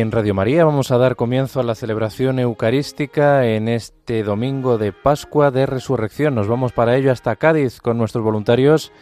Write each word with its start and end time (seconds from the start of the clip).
En 0.00 0.12
Radio 0.12 0.34
María 0.34 0.66
vamos 0.66 0.92
a 0.92 0.98
dar 0.98 1.16
comienzo 1.16 1.58
a 1.58 1.62
la 1.62 1.74
celebración 1.74 2.38
eucarística 2.38 3.46
en 3.46 3.66
este 3.66 4.22
domingo 4.22 4.76
de 4.76 4.92
Pascua 4.92 5.50
de 5.50 5.64
Resurrección. 5.64 6.34
Nos 6.34 6.48
vamos 6.48 6.74
para 6.74 6.96
ello 6.96 7.10
hasta 7.10 7.36
Cádiz 7.36 7.80
con 7.80 7.96
nuestros 7.96 8.22
voluntarios 8.22 8.92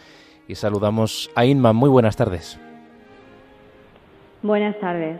y 0.47 0.55
saludamos 0.55 1.29
a 1.35 1.45
Inma. 1.45 1.73
Muy 1.73 1.89
buenas 1.89 2.15
tardes. 2.15 2.57
Buenas 4.41 4.79
tardes. 4.79 5.19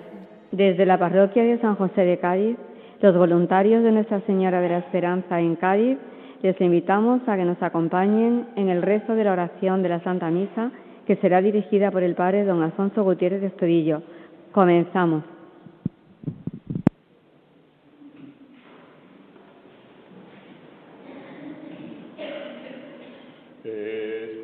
Desde 0.53 0.85
la 0.85 0.97
parroquia 0.97 1.43
de 1.43 1.59
San 1.59 1.75
José 1.75 2.05
de 2.05 2.19
Cádiz, 2.19 2.57
los 3.01 3.17
voluntarios 3.17 3.83
de 3.83 3.91
Nuestra 3.91 4.21
Señora 4.21 4.61
de 4.61 4.69
la 4.69 4.77
Esperanza 4.77 5.41
en 5.41 5.57
Cádiz, 5.57 5.97
les 6.41 6.59
invitamos 6.61 7.19
a 7.27 7.35
que 7.35 7.43
nos 7.43 7.61
acompañen 7.61 8.47
en 8.55 8.69
el 8.69 8.81
rezo 8.81 9.13
de 9.13 9.25
la 9.25 9.33
oración 9.33 9.83
de 9.83 9.89
la 9.89 9.99
Santa 10.05 10.31
Misa 10.31 10.71
que 11.05 11.17
será 11.17 11.41
dirigida 11.41 11.91
por 11.91 12.01
el 12.01 12.15
Padre 12.15 12.45
don 12.45 12.63
Alfonso 12.63 13.03
Gutiérrez 13.03 13.41
de 13.41 13.47
Estudillo. 13.47 14.03
Comenzamos. 14.53 15.34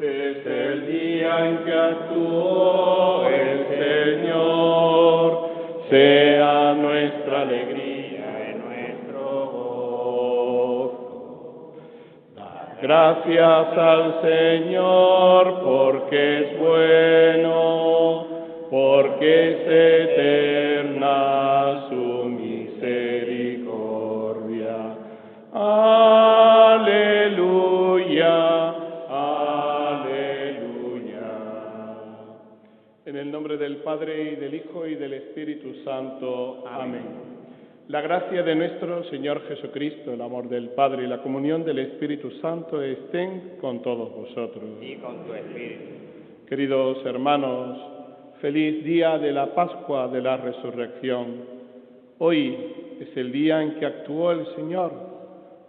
En 0.03 1.57
que 1.63 1.73
actuó 1.73 3.23
el 3.27 3.67
Señor, 3.67 5.49
sea 5.89 6.73
nuestra 6.73 7.41
alegría 7.41 8.49
y 8.49 8.55
nuestro 8.57 9.51
gozo. 9.51 10.95
gracias 12.81 13.77
al 13.77 14.21
Señor 14.21 15.61
porque 15.63 16.39
es 16.39 16.59
bueno, 16.59 18.25
porque 18.71 19.51
es 19.51 19.59
eterna 20.79 21.85
su 21.89 22.25
misericordia. 22.25 24.77
Aleluya. 25.53 26.50
Nombre 33.41 33.57
del 33.57 33.77
Padre 33.77 34.33
y 34.33 34.35
del 34.35 34.53
Hijo 34.53 34.85
y 34.85 34.93
del 34.93 35.13
Espíritu 35.13 35.73
Santo. 35.83 36.63
Amén. 36.67 37.01
La 37.87 37.99
gracia 37.99 38.43
de 38.43 38.53
nuestro 38.53 39.03
Señor 39.05 39.41
Jesucristo, 39.47 40.13
el 40.13 40.21
amor 40.21 40.47
del 40.47 40.69
Padre 40.69 41.05
y 41.05 41.07
la 41.07 41.23
comunión 41.23 41.65
del 41.65 41.79
Espíritu 41.79 42.29
Santo 42.39 42.79
estén 42.83 43.57
con 43.59 43.81
todos 43.81 44.13
vosotros. 44.13 44.63
Y 44.79 44.93
con 44.97 45.25
tu 45.25 45.33
Espíritu. 45.33 45.85
Queridos 46.47 47.03
hermanos, 47.03 47.79
feliz 48.41 48.83
día 48.83 49.17
de 49.17 49.31
la 49.31 49.55
Pascua 49.55 50.07
de 50.07 50.21
la 50.21 50.37
Resurrección. 50.37 51.37
Hoy 52.19 52.55
es 52.99 53.17
el 53.17 53.31
día 53.31 53.59
en 53.63 53.79
que 53.79 53.87
actuó 53.87 54.33
el 54.33 54.45
Señor. 54.55 54.91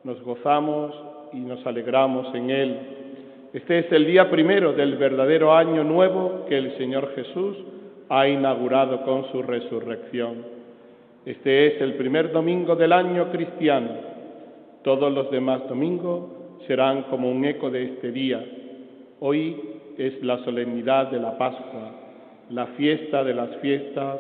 Nos 0.05 0.20
gozamos 0.20 0.95
y 1.33 1.39
nos 1.39 1.64
alegramos 1.67 2.34
en 2.34 2.51
Él 2.51 3.02
este 3.53 3.81
es 3.81 3.92
el 3.92 4.06
día 4.06 4.31
primero 4.31 4.72
del 4.72 4.97
verdadero 4.97 5.55
año 5.55 5.84
nuevo 5.84 6.47
que 6.48 6.56
el 6.56 6.75
Señor 6.78 7.14
Jesús 7.14 7.58
ha 8.08 8.27
inaugurado 8.27 9.03
con 9.03 9.31
su 9.31 9.42
resurrección. 9.42 10.47
Este 11.27 11.67
es 11.67 11.83
el 11.83 11.95
primer 11.95 12.33
domingo 12.33 12.77
del 12.77 12.92
año 12.92 13.30
cristiano. 13.30 13.91
Todos 14.83 15.12
los 15.12 15.30
demás 15.30 15.69
domingos 15.69 16.30
serán 16.67 17.02
como 17.05 17.30
un 17.30 17.45
eco 17.45 17.70
de 17.70 17.85
este 17.85 18.11
día. 18.11 18.42
Hoy 19.20 19.61
es 19.98 20.23
la 20.23 20.42
solemnidad 20.45 21.11
de 21.11 21.20
la 21.20 21.36
Pascua, 21.36 21.90
la 22.48 22.69
fiesta 22.69 23.23
de 23.23 23.34
las 23.34 23.55
fiestas, 23.57 24.19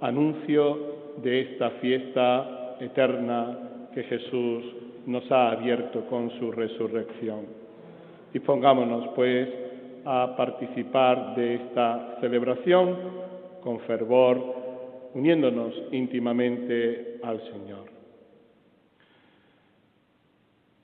anuncio 0.00 0.78
de 1.22 1.40
esta 1.42 1.70
fiesta 1.80 2.76
eterna 2.80 3.58
que 3.94 4.02
Jesús 4.02 4.64
nos 5.06 5.30
ha 5.30 5.52
abierto 5.52 6.04
con 6.06 6.30
su 6.40 6.50
resurrección. 6.50 7.61
Dispongámonos, 8.32 9.08
pues, 9.14 9.48
a 10.04 10.34
participar 10.36 11.34
de 11.36 11.54
esta 11.54 12.16
celebración 12.20 12.96
con 13.62 13.80
fervor, 13.80 15.10
uniéndonos 15.14 15.74
íntimamente 15.92 17.18
al 17.22 17.40
Señor. 17.52 17.92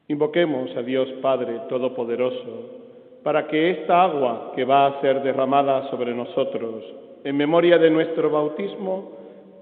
Invoquemos 0.08 0.74
a 0.76 0.82
Dios 0.82 1.08
Padre 1.20 1.60
Todopoderoso 1.68 2.78
para 3.22 3.46
que 3.46 3.70
esta 3.70 4.04
agua 4.04 4.52
que 4.54 4.64
va 4.64 4.86
a 4.86 5.00
ser 5.00 5.22
derramada 5.22 5.90
sobre 5.90 6.14
nosotros 6.14 6.84
en 7.24 7.36
memoria 7.36 7.76
de 7.78 7.90
nuestro 7.90 8.30
bautismo, 8.30 9.12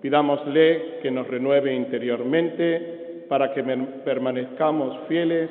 pidámosle 0.03 0.99
que 1.03 1.11
nos 1.11 1.27
renueve 1.27 1.75
interiormente 1.75 3.25
para 3.29 3.53
que 3.53 3.63
permanezcamos 4.05 4.99
fieles 5.09 5.51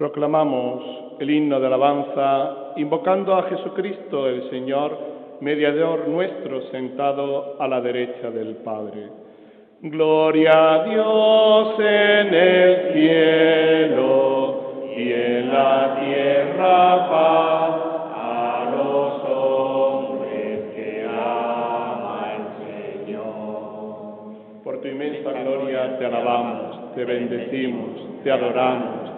Proclamamos 0.00 0.82
el 1.18 1.28
himno 1.28 1.60
de 1.60 1.66
alabanza 1.66 2.72
invocando 2.76 3.34
a 3.34 3.42
Jesucristo 3.50 4.26
el 4.28 4.48
Señor, 4.48 4.96
mediador 5.42 6.08
nuestro 6.08 6.62
sentado 6.70 7.56
a 7.60 7.68
la 7.68 7.82
derecha 7.82 8.30
del 8.30 8.56
Padre. 8.64 9.10
Gloria 9.82 10.52
a 10.72 10.84
Dios 10.84 11.74
en 11.80 12.32
el 12.32 12.92
cielo 12.94 14.72
y 14.96 15.12
en 15.12 15.52
la 15.52 16.00
tierra 16.00 17.10
paz 17.10 17.74
a 18.16 18.72
los 18.74 19.30
hombres 19.36 20.60
que 20.74 21.06
ama 21.06 22.36
el 22.38 23.04
Señor. 23.04 24.64
Por 24.64 24.80
tu 24.80 24.88
inmensa 24.88 25.30
gloria 25.30 25.98
te 25.98 26.06
alabamos, 26.06 26.94
te 26.94 27.04
bendecimos, 27.04 28.24
te 28.24 28.30
adoramos 28.32 28.89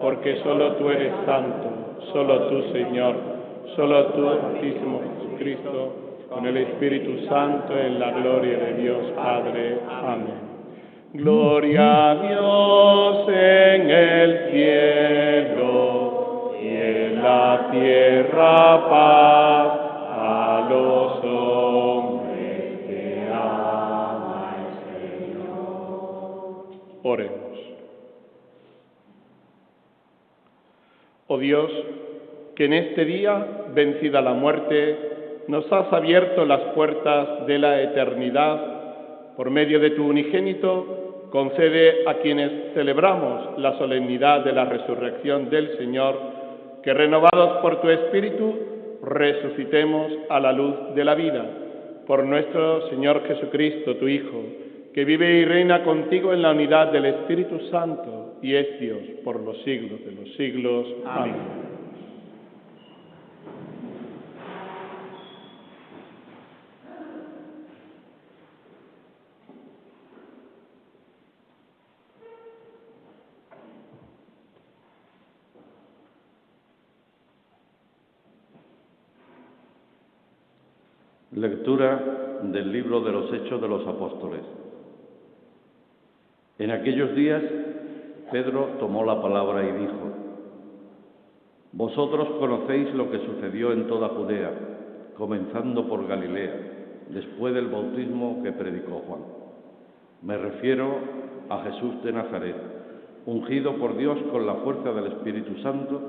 porque 0.00 0.40
solo 0.42 0.72
tú 0.72 0.90
eres 0.90 1.12
santo, 1.26 1.68
solo 2.12 2.48
tú, 2.48 2.62
Señor, 2.72 3.14
solo 3.76 4.06
tú, 4.06 4.28
Altísimo 4.28 5.00
Jesucristo, 5.18 5.92
con 6.28 6.46
el 6.46 6.56
Espíritu 6.56 7.26
Santo 7.28 7.78
en 7.78 7.98
la 7.98 8.10
gloria 8.12 8.58
de 8.58 8.74
Dios 8.74 8.98
Padre. 9.16 9.78
Amén. 9.88 10.48
Gloria 11.14 12.10
a 12.10 12.14
Dios 12.16 13.28
en 13.28 13.90
el 13.90 14.50
cielo 14.50 16.52
y 16.60 16.68
en 16.68 17.22
la 17.22 17.68
tierra 17.72 18.88
paz. 18.90 19.57
Oh 31.30 31.36
Dios, 31.36 31.70
que 32.56 32.64
en 32.64 32.72
este 32.72 33.04
día, 33.04 33.66
vencida 33.74 34.22
la 34.22 34.32
muerte, 34.32 34.96
nos 35.46 35.70
has 35.70 35.92
abierto 35.92 36.46
las 36.46 36.60
puertas 36.74 37.46
de 37.46 37.58
la 37.58 37.82
eternidad 37.82 39.36
por 39.36 39.50
medio 39.50 39.78
de 39.78 39.90
tu 39.90 40.06
unigénito, 40.06 41.28
concede 41.30 42.08
a 42.08 42.14
quienes 42.14 42.72
celebramos 42.72 43.58
la 43.58 43.76
solemnidad 43.76 44.42
de 44.42 44.52
la 44.52 44.64
resurrección 44.64 45.50
del 45.50 45.76
Señor, 45.76 46.18
que 46.82 46.94
renovados 46.94 47.58
por 47.60 47.82
tu 47.82 47.90
Espíritu, 47.90 48.54
resucitemos 49.02 50.10
a 50.30 50.40
la 50.40 50.52
luz 50.52 50.94
de 50.94 51.04
la 51.04 51.14
vida. 51.14 51.44
Por 52.06 52.24
nuestro 52.24 52.88
Señor 52.88 53.22
Jesucristo, 53.28 53.96
tu 53.96 54.08
Hijo, 54.08 54.42
que 54.98 55.04
vive 55.04 55.32
y 55.32 55.44
reina 55.44 55.84
contigo 55.84 56.32
en 56.32 56.42
la 56.42 56.50
unidad 56.50 56.90
del 56.90 57.04
Espíritu 57.04 57.60
Santo 57.70 58.40
y 58.42 58.56
es 58.56 58.80
Dios 58.80 58.98
por 59.22 59.38
los 59.38 59.56
siglos 59.62 60.00
de 60.04 60.10
los 60.10 60.34
siglos. 60.34 60.88
Amén. 61.06 61.36
Lectura 81.36 82.40
del 82.42 82.72
libro 82.72 83.00
de 83.02 83.12
los 83.12 83.32
Hechos 83.32 83.60
de 83.62 83.68
los 83.68 83.86
Apóstoles. 83.86 84.40
En 86.58 86.70
aquellos 86.72 87.14
días 87.14 87.42
Pedro 88.32 88.70
tomó 88.80 89.04
la 89.04 89.22
palabra 89.22 89.62
y 89.62 89.72
dijo, 89.80 90.08
Vosotros 91.72 92.28
conocéis 92.40 92.92
lo 92.94 93.10
que 93.10 93.18
sucedió 93.20 93.72
en 93.72 93.86
toda 93.86 94.08
Judea, 94.08 94.50
comenzando 95.16 95.86
por 95.86 96.06
Galilea, 96.06 96.52
después 97.10 97.54
del 97.54 97.68
bautismo 97.68 98.42
que 98.42 98.52
predicó 98.52 99.02
Juan. 99.06 99.20
Me 100.22 100.36
refiero 100.36 100.96
a 101.48 101.62
Jesús 101.62 102.02
de 102.02 102.12
Nazaret, 102.12 102.56
ungido 103.26 103.76
por 103.76 103.96
Dios 103.96 104.18
con 104.32 104.44
la 104.44 104.54
fuerza 104.56 104.92
del 104.92 105.06
Espíritu 105.12 105.56
Santo, 105.62 106.00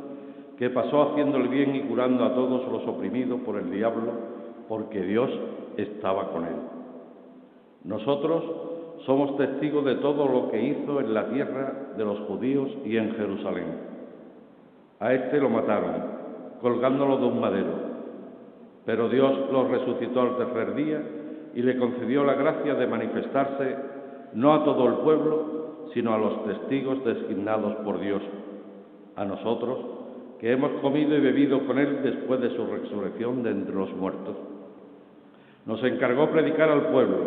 que 0.57 0.71
pasó 0.71 1.11
haciendo 1.11 1.37
el 1.37 1.47
bien 1.47 1.75
y 1.75 1.81
curando 1.81 2.25
a 2.25 2.33
todos 2.33 2.69
los 2.71 2.87
oprimidos 2.87 3.39
por 3.41 3.57
el 3.57 3.69
diablo, 3.69 4.11
porque 4.67 5.01
Dios 5.03 5.29
estaba 5.77 6.31
con 6.31 6.45
él. 6.45 6.55
Nosotros 7.83 8.68
somos 9.05 9.37
testigos 9.37 9.85
de 9.85 9.95
todo 9.95 10.27
lo 10.27 10.51
que 10.51 10.61
hizo 10.61 10.99
en 10.99 11.13
la 11.13 11.29
tierra 11.29 11.73
de 11.97 12.05
los 12.05 12.19
judíos 12.21 12.69
y 12.85 12.97
en 12.97 13.15
Jerusalén. 13.15 13.67
A 14.99 15.13
este 15.13 15.39
lo 15.39 15.49
mataron, 15.49 15.93
colgándolo 16.61 17.17
de 17.17 17.25
un 17.25 17.39
madero, 17.39 17.73
pero 18.85 19.09
Dios 19.09 19.51
lo 19.51 19.67
resucitó 19.67 20.21
al 20.21 20.37
tercer 20.37 20.75
día 20.75 21.01
y 21.55 21.61
le 21.61 21.77
concedió 21.77 22.23
la 22.23 22.33
gracia 22.33 22.75
de 22.75 22.87
manifestarse 22.87 23.75
no 24.33 24.53
a 24.53 24.63
todo 24.63 24.87
el 24.87 24.93
pueblo, 24.95 25.87
sino 25.93 26.13
a 26.13 26.17
los 26.17 26.45
testigos 26.45 27.03
designados 27.03 27.75
por 27.77 27.99
Dios, 27.99 28.21
a 29.15 29.25
nosotros 29.25 29.79
que 30.39 30.51
hemos 30.51 30.71
comido 30.81 31.15
y 31.17 31.19
bebido 31.19 31.65
con 31.65 31.77
Él 31.77 31.99
después 32.01 32.39
de 32.39 32.55
su 32.55 32.65
resurrección 32.65 33.43
de 33.43 33.51
entre 33.51 33.75
los 33.75 33.93
muertos. 33.95 34.37
Nos 35.65 35.83
encargó 35.83 36.29
predicar 36.29 36.69
al 36.69 36.87
pueblo, 36.87 37.17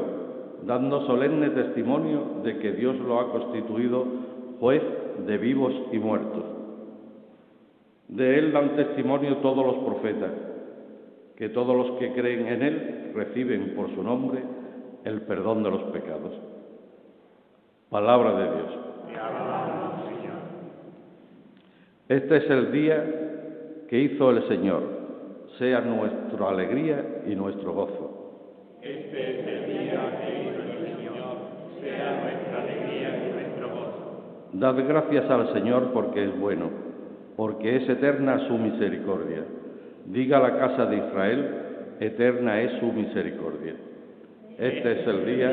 dando 0.67 1.07
solemne 1.07 1.51
testimonio 1.51 2.41
de 2.45 2.59
que 2.59 2.73
Dios 2.73 2.99
lo 2.99 3.21
ha 3.21 3.33
constituido 3.33 4.05
juez 4.61 4.83
de 5.27 5.39
vivos 5.39 5.73
y 5.93 5.99
muertos. 5.99 6.45
De 8.09 8.39
él 8.39 8.53
dan 8.53 8.77
testimonio 8.77 9.39
todos 9.39 9.65
los 9.65 9.85
profetas, 9.85 10.33
que 11.37 11.49
todos 11.49 11.77
los 11.77 11.99
que 11.99 12.13
creen 12.13 12.47
en 12.47 12.63
él 12.63 13.13
reciben 13.15 13.75
por 13.75 13.93
su 13.95 14.03
nombre 14.03 14.43
el 15.05 15.23
perdón 15.23 15.63
de 15.63 15.71
los 15.71 15.83
pecados. 15.85 16.33
Palabra 17.91 18.39
de 18.39 18.45
Dios. 18.45 18.83
Este 22.09 22.37
es 22.37 22.51
el 22.51 22.73
día 22.73 23.05
que 23.89 23.99
hizo 23.99 24.31
el 24.31 24.47
Señor, 24.49 24.83
sea 25.59 25.81
nuestra 25.81 26.51
alegría 26.51 27.23
y 27.27 27.35
nuestro 27.35 27.73
gozo. 27.73 28.79
Este 28.83 29.41
es 29.41 29.47
el 29.47 29.79
día 29.79 30.21
que 30.21 30.43
hizo 30.43 30.63
el 30.63 30.97
Señor, 30.97 31.37
sea 31.81 32.21
nuestra 32.23 32.63
alegría 32.63 33.29
y 33.29 33.33
nuestro 33.33 33.69
gozo. 33.69 34.42
Dad 34.53 34.77
gracias 34.87 35.31
al 35.31 35.51
Señor 35.55 35.93
porque 35.95 36.25
es 36.25 36.39
bueno, 36.39 36.69
porque 37.37 37.77
es 37.77 37.89
eterna 37.89 38.47
su 38.49 38.59
misericordia. 38.59 39.45
Diga 40.07 40.41
la 40.41 40.59
casa 40.59 40.85
de 40.87 40.99
Israel, 40.99 41.49
eterna 42.01 42.61
es 42.61 42.73
su 42.79 42.93
misericordia. 42.93 43.75
Este 44.59 45.01
es 45.01 45.07
el 45.07 45.25
día. 45.25 45.53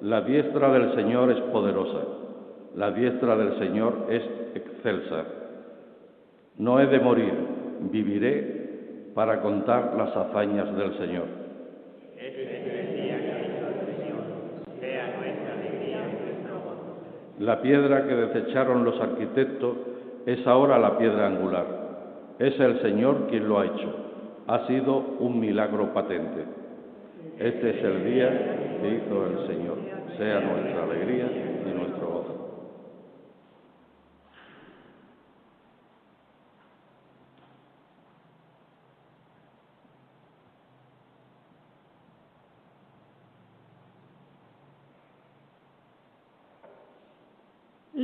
La 0.00 0.22
diestra 0.22 0.72
del 0.72 0.94
Señor 0.94 1.30
es 1.30 1.40
poderosa, 1.52 2.00
la 2.74 2.90
diestra 2.90 3.36
del 3.36 3.58
Señor 3.58 4.06
es 4.08 4.22
excelsa. 4.54 5.24
No 6.56 6.80
he 6.80 6.86
de 6.86 7.00
morir, 7.00 7.34
viviré 7.90 9.12
para 9.14 9.40
contar 9.40 9.94
las 9.96 10.16
hazañas 10.16 10.74
del 10.76 10.96
Señor. 10.98 11.43
La 17.44 17.60
piedra 17.60 18.06
que 18.06 18.14
desecharon 18.14 18.86
los 18.86 18.98
arquitectos 18.98 19.76
es 20.24 20.46
ahora 20.46 20.78
la 20.78 20.96
piedra 20.96 21.26
angular. 21.26 21.66
Es 22.38 22.58
el 22.58 22.80
Señor 22.80 23.26
quien 23.28 23.46
lo 23.46 23.60
ha 23.60 23.66
hecho. 23.66 23.94
Ha 24.46 24.66
sido 24.66 24.96
un 25.18 25.38
milagro 25.38 25.92
patente. 25.92 26.42
Este 27.38 27.70
es 27.70 27.84
el 27.84 28.02
día 28.02 28.30
que 28.80 28.94
hizo 28.96 29.26
el 29.26 29.46
Señor. 29.46 29.76
Sea 30.16 30.40
nuestra 30.40 30.84
alegría 30.84 31.26
y 31.66 31.78
nuestro 31.78 32.06
gozo. 32.06 32.44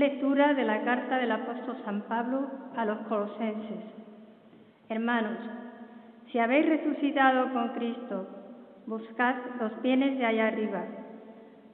Lectura 0.00 0.54
de 0.54 0.64
la 0.64 0.80
carta 0.80 1.19
del 1.19 1.30
apóstol 1.30 1.76
San 1.85 2.00
Pablo 2.09 2.49
a 2.75 2.87
los 2.87 3.00
colosenses. 3.00 3.85
Hermanos, 4.88 5.37
si 6.33 6.38
habéis 6.38 6.71
resucitado 6.71 7.52
con 7.52 7.69
Cristo, 7.75 8.26
buscad 8.87 9.35
los 9.61 9.83
bienes 9.83 10.16
de 10.16 10.25
allá 10.25 10.47
arriba, 10.47 10.85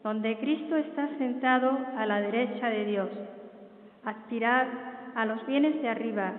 donde 0.02 0.38
Cristo 0.38 0.76
está 0.76 1.06
sentado 1.18 1.70
a 1.96 2.04
la 2.04 2.20
derecha 2.20 2.66
de 2.68 2.84
Dios. 2.86 3.10
Aspirad 4.04 4.66
a 5.14 5.24
los 5.24 5.46
bienes 5.46 5.80
de 5.80 5.88
arriba, 5.88 6.32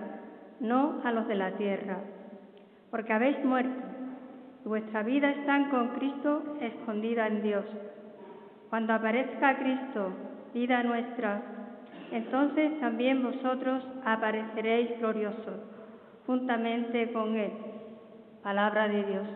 no 0.60 1.00
a 1.04 1.10
los 1.10 1.26
de 1.26 1.36
la 1.36 1.52
tierra, 1.52 2.00
porque 2.90 3.14
habéis 3.14 3.42
muerto 3.46 3.82
y 4.62 4.68
vuestra 4.68 5.02
vida 5.04 5.30
está 5.30 5.70
con 5.70 5.88
Cristo 5.94 6.58
escondida 6.60 7.28
en 7.28 7.42
Dios. 7.42 7.64
Cuando 8.68 8.92
aparezca 8.92 9.56
Cristo, 9.56 10.10
vida 10.52 10.82
nuestra, 10.82 11.54
entonces 12.12 12.80
también 12.80 13.22
vosotros 13.22 13.82
apareceréis 14.04 14.98
gloriosos, 14.98 15.60
juntamente 16.26 17.12
con 17.12 17.36
Él. 17.36 17.52
Palabra 18.42 18.88
de 18.88 19.02
Dios. 19.04 19.26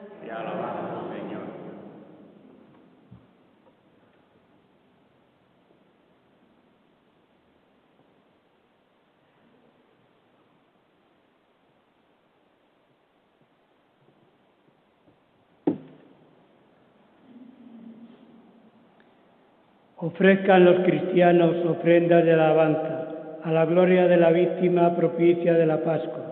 Ofrezcan 20.05 20.65
los 20.65 20.81
cristianos 20.81 21.65
ofrendas 21.65 22.25
de 22.25 22.33
alabanza 22.33 23.07
a 23.45 23.53
la 23.53 23.65
gloria 23.67 24.09
de 24.09 24.17
la 24.17 24.33
víctima 24.33 24.97
propicia 24.97 25.55
de 25.55 25.65
la 25.65 25.77
Pascua, 25.85 26.25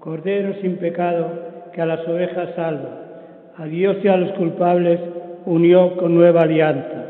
Cordero 0.00 0.54
sin 0.60 0.78
pecado 0.78 1.28
que 1.72 1.80
a 1.80 1.86
las 1.86 2.00
ovejas 2.08 2.48
salva, 2.56 2.90
a 3.56 3.66
Dios 3.66 3.98
y 4.02 4.08
a 4.08 4.16
los 4.16 4.32
culpables 4.32 4.98
unió 5.46 5.96
con 5.96 6.12
nueva 6.12 6.42
alianza. 6.42 7.04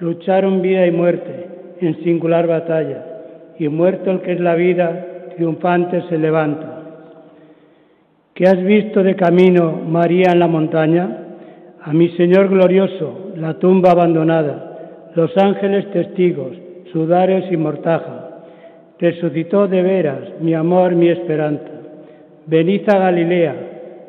Lucharon 0.00 0.62
vida 0.62 0.86
y 0.86 0.90
muerte 0.90 1.48
en 1.82 2.02
singular 2.02 2.46
batalla, 2.46 3.04
y 3.58 3.68
muerto 3.68 4.12
el 4.12 4.22
que 4.22 4.32
es 4.32 4.40
la 4.40 4.54
vida, 4.54 5.04
triunfante 5.36 6.00
se 6.08 6.16
levanta. 6.16 6.80
¿Qué 8.32 8.44
has 8.44 8.62
visto 8.64 9.02
de 9.02 9.14
camino, 9.16 9.82
María, 9.86 10.32
en 10.32 10.38
la 10.38 10.48
montaña? 10.48 11.08
A 11.82 11.92
mi 11.92 12.08
Señor 12.16 12.48
glorioso, 12.48 13.32
la 13.36 13.58
tumba 13.58 13.90
abandonada 13.90 14.65
los 15.16 15.34
ángeles 15.38 15.90
testigos, 15.92 16.52
sudarios 16.92 17.50
y 17.50 17.56
mortaja. 17.56 18.42
Resucitó 18.98 19.66
de 19.66 19.80
veras, 19.80 20.20
mi 20.40 20.52
amor, 20.52 20.94
mi 20.94 21.08
esperanza. 21.08 21.70
Venid 22.44 22.82
a 22.90 22.98
Galilea, 22.98 23.54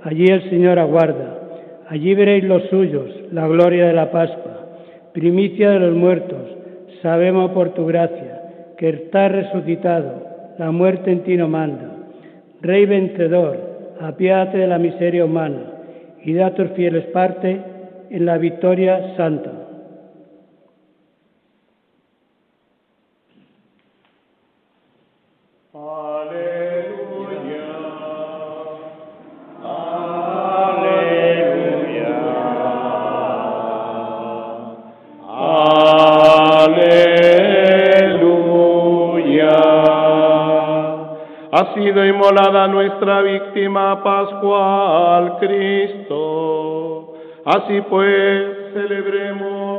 allí 0.04 0.26
el 0.26 0.50
Señor 0.50 0.78
aguarda. 0.78 1.40
Allí 1.88 2.14
veréis 2.14 2.44
los 2.44 2.64
suyos, 2.64 3.10
la 3.32 3.48
gloria 3.48 3.88
de 3.88 3.94
la 3.94 4.12
Pascua, 4.12 4.68
primicia 5.14 5.70
de 5.72 5.80
los 5.80 5.96
muertos. 5.96 6.42
Sabemos 7.02 7.52
por 7.52 7.70
tu 7.70 7.86
gracia 7.86 8.42
que 8.78 8.90
estás 8.90 9.32
resucitado, 9.32 10.24
la 10.58 10.72
muerte 10.72 11.10
en 11.10 11.24
ti 11.24 11.38
no 11.38 11.48
manda. 11.48 11.90
Rey 12.62 12.86
vencedor, 12.86 13.58
apiádate 14.02 14.58
de 14.58 14.68
la 14.68 14.78
miseria 14.78 15.24
humana 15.24 15.62
y 16.26 16.34
da 16.34 16.48
a 16.48 16.54
tus 16.54 16.68
fieles 16.72 17.06
parte 17.14 17.62
en 18.10 18.26
la 18.26 18.38
victoria 18.38 19.16
santa. 19.16 19.67
Ha 41.50 41.74
sido 41.74 42.06
inmolada 42.06 42.68
nuestra 42.68 43.22
víctima 43.22 44.04
pascual, 44.04 45.38
Cristo. 45.40 47.14
Así 47.46 47.82
pues, 47.90 48.74
celebremos 48.74 49.77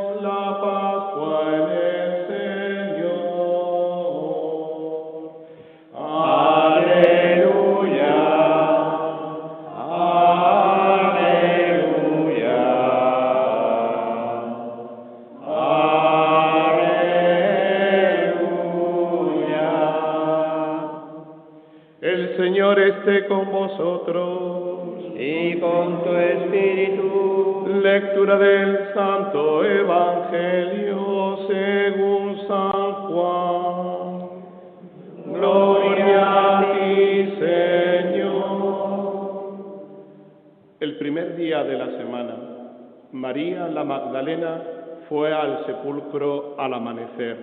Magdalena 44.08 44.62
fue 45.10 45.34
al 45.34 45.66
sepulcro 45.66 46.54
al 46.56 46.72
amanecer, 46.72 47.36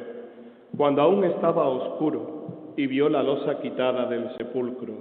cuando 0.75 1.03
aún 1.03 1.23
estaba 1.23 1.67
oscuro, 1.67 2.73
y 2.75 2.87
vio 2.87 3.07
la 3.07 3.21
losa 3.21 3.59
quitada 3.59 4.07
del 4.07 4.35
sepulcro. 4.35 4.93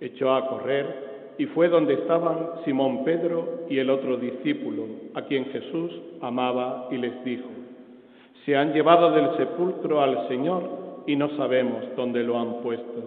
Echó 0.00 0.34
a 0.34 0.48
correr 0.48 1.34
y 1.36 1.44
fue 1.46 1.68
donde 1.68 1.92
estaban 1.92 2.52
Simón 2.64 3.04
Pedro 3.04 3.66
y 3.68 3.78
el 3.78 3.90
otro 3.90 4.16
discípulo, 4.16 4.86
a 5.14 5.22
quien 5.22 5.44
Jesús 5.46 5.92
amaba, 6.22 6.88
y 6.90 6.96
les 6.96 7.22
dijo, 7.22 7.50
Se 8.46 8.56
han 8.56 8.72
llevado 8.72 9.10
del 9.10 9.36
sepulcro 9.36 10.00
al 10.00 10.26
Señor 10.28 10.62
y 11.06 11.16
no 11.16 11.36
sabemos 11.36 11.84
dónde 11.96 12.22
lo 12.22 12.38
han 12.38 12.62
puesto. 12.62 13.02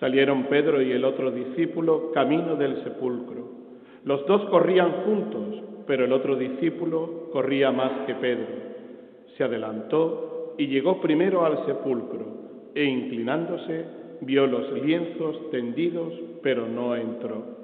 Salieron 0.00 0.46
Pedro 0.46 0.82
y 0.82 0.90
el 0.90 1.04
otro 1.04 1.30
discípulo 1.30 2.10
camino 2.12 2.56
del 2.56 2.82
sepulcro. 2.82 3.46
Los 4.02 4.26
dos 4.26 4.44
corrían 4.50 4.90
juntos, 5.04 5.62
pero 5.86 6.04
el 6.04 6.12
otro 6.12 6.36
discípulo 6.36 7.30
corría 7.32 7.70
más 7.70 8.06
que 8.06 8.14
Pedro. 8.14 8.46
Se 9.36 9.44
adelantó 9.44 10.54
y 10.58 10.66
llegó 10.66 11.00
primero 11.00 11.44
al 11.44 11.64
sepulcro, 11.66 12.26
e 12.74 12.84
inclinándose 12.84 13.84
vio 14.20 14.46
los 14.46 14.72
lienzos 14.82 15.50
tendidos, 15.50 16.12
pero 16.42 16.66
no 16.66 16.96
entró. 16.96 17.56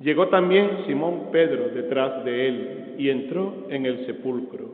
Llegó 0.00 0.28
también 0.28 0.84
Simón 0.86 1.30
Pedro 1.32 1.68
detrás 1.74 2.24
de 2.24 2.48
él 2.48 2.94
y 2.98 3.08
entró 3.08 3.66
en 3.70 3.86
el 3.86 4.06
sepulcro. 4.06 4.66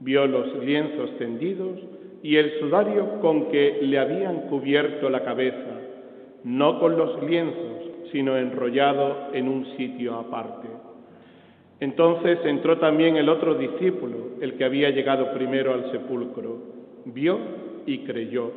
Vio 0.00 0.26
los 0.26 0.62
lienzos 0.64 1.16
tendidos 1.18 1.78
y 2.22 2.36
el 2.36 2.58
sudario 2.60 3.20
con 3.20 3.48
que 3.48 3.78
le 3.82 3.98
habían 3.98 4.48
cubierto 4.48 5.08
la 5.08 5.24
cabeza, 5.24 5.80
no 6.44 6.78
con 6.78 6.96
los 6.96 7.22
lienzos, 7.22 7.90
sino 8.12 8.36
enrollado 8.36 9.28
en 9.32 9.48
un 9.48 9.64
sitio 9.76 10.16
aparte. 10.16 10.68
Entonces 11.80 12.38
entró 12.44 12.78
también 12.78 13.16
el 13.16 13.28
otro 13.28 13.54
discípulo, 13.54 14.36
el 14.40 14.54
que 14.54 14.64
había 14.64 14.90
llegado 14.90 15.32
primero 15.32 15.74
al 15.74 15.90
sepulcro. 15.90 16.58
Vio 17.06 17.38
y 17.86 18.04
creyó 18.04 18.52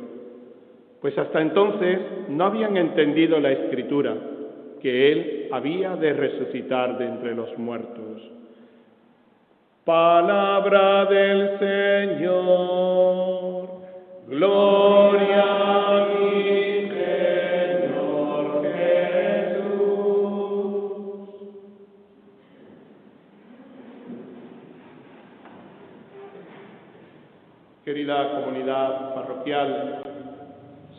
pues 1.04 1.16
hasta 1.18 1.42
entonces 1.42 1.98
no 2.30 2.46
habían 2.46 2.78
entendido 2.78 3.38
la 3.38 3.52
escritura, 3.52 4.16
que 4.80 5.12
Él 5.12 5.48
había 5.52 5.96
de 5.96 6.14
resucitar 6.14 6.96
de 6.96 7.04
entre 7.04 7.34
los 7.34 7.58
muertos. 7.58 8.22
Palabra 9.84 11.04
del 11.04 11.58
Señor, 12.18 13.68
gloria 14.28 15.53
Querida 28.04 28.44
comunidad 28.44 29.14
parroquial, 29.14 30.02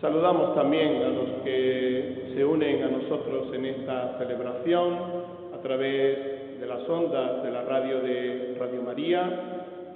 Saludamos 0.01 0.55
también 0.55 1.03
a 1.03 1.09
los 1.09 1.29
que 1.43 2.31
se 2.33 2.43
unen 2.43 2.81
a 2.81 2.87
nosotros 2.87 3.53
en 3.53 3.63
esta 3.63 4.17
celebración 4.17 4.97
a 5.53 5.61
través 5.61 6.59
de 6.59 6.65
las 6.65 6.89
ondas 6.89 7.43
de 7.43 7.51
la 7.51 7.61
radio 7.61 7.99
de 7.99 8.55
Radio 8.59 8.81
María, 8.81 9.21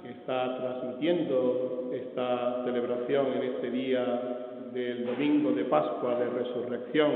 que 0.04 0.10
está 0.10 0.56
transmitiendo 0.56 1.90
esta 1.92 2.62
celebración 2.64 3.26
en 3.38 3.42
este 3.54 3.70
día 3.72 4.04
del 4.72 5.04
domingo 5.04 5.50
de 5.50 5.64
Pascua 5.64 6.14
de 6.14 6.30
Resurrección, 6.30 7.10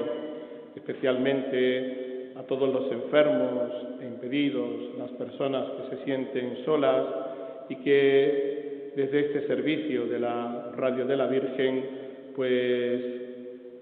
especialmente 0.75 2.33
a 2.35 2.43
todos 2.43 2.69
los 2.69 2.91
enfermos 2.91 3.71
e 4.01 4.07
impedidos, 4.07 4.99
las 4.99 5.11
personas 5.13 5.67
que 5.71 5.97
se 5.97 6.05
sienten 6.05 6.65
solas 6.65 7.07
y 7.69 7.77
que 7.77 8.64
desde 8.97 9.21
este 9.21 9.47
servicio 9.47 10.07
de 10.07 10.21
la 10.21 10.73
Radio 10.77 11.07
de 11.07 11.17
la 11.17 11.27
Virgen 11.27 11.85
pues 12.35 13.25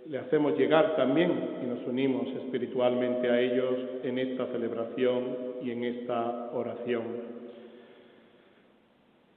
le 0.08 0.18
hacemos 0.18 0.58
llegar 0.58 0.96
también 0.96 1.58
y 1.62 1.66
nos 1.66 1.86
unimos 1.86 2.28
espiritualmente 2.36 3.30
a 3.30 3.40
ellos 3.40 3.74
en 4.02 4.18
esta 4.18 4.46
celebración 4.46 5.36
y 5.62 5.70
en 5.70 5.84
esta 5.84 6.50
oración. 6.52 7.02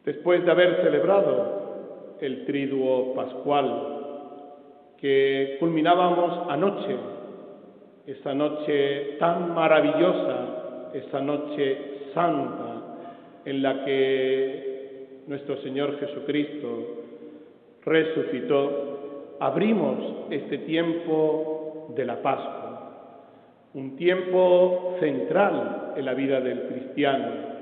Después 0.04 0.44
de 0.44 0.52
haber 0.52 0.82
celebrado 0.84 2.18
el 2.20 2.46
triduo 2.46 3.14
pascual 3.14 3.96
que 5.00 5.58
culminábamos 5.60 6.50
anoche, 6.50 6.96
esa 8.08 8.34
noche 8.34 9.18
tan 9.20 9.54
maravillosa, 9.54 10.92
esa 10.94 11.22
noche 11.22 11.78
santa 12.14 12.76
en 13.46 13.62
la 13.62 13.86
que 13.86 14.65
nuestro 15.28 15.58
Señor 15.62 16.00
Jesucristo 16.00 17.04
resucitó 17.84 19.38
abrimos 19.40 20.28
este 20.30 20.60
tiempo 20.60 21.88
de 21.96 22.06
la 22.06 22.22
Pascua, 22.22 22.92
un 23.74 23.96
tiempo 23.96 24.96
central 25.00 25.94
en 25.96 26.06
la 26.06 26.14
vida 26.14 26.40
del 26.40 26.64
cristiano. 26.64 27.56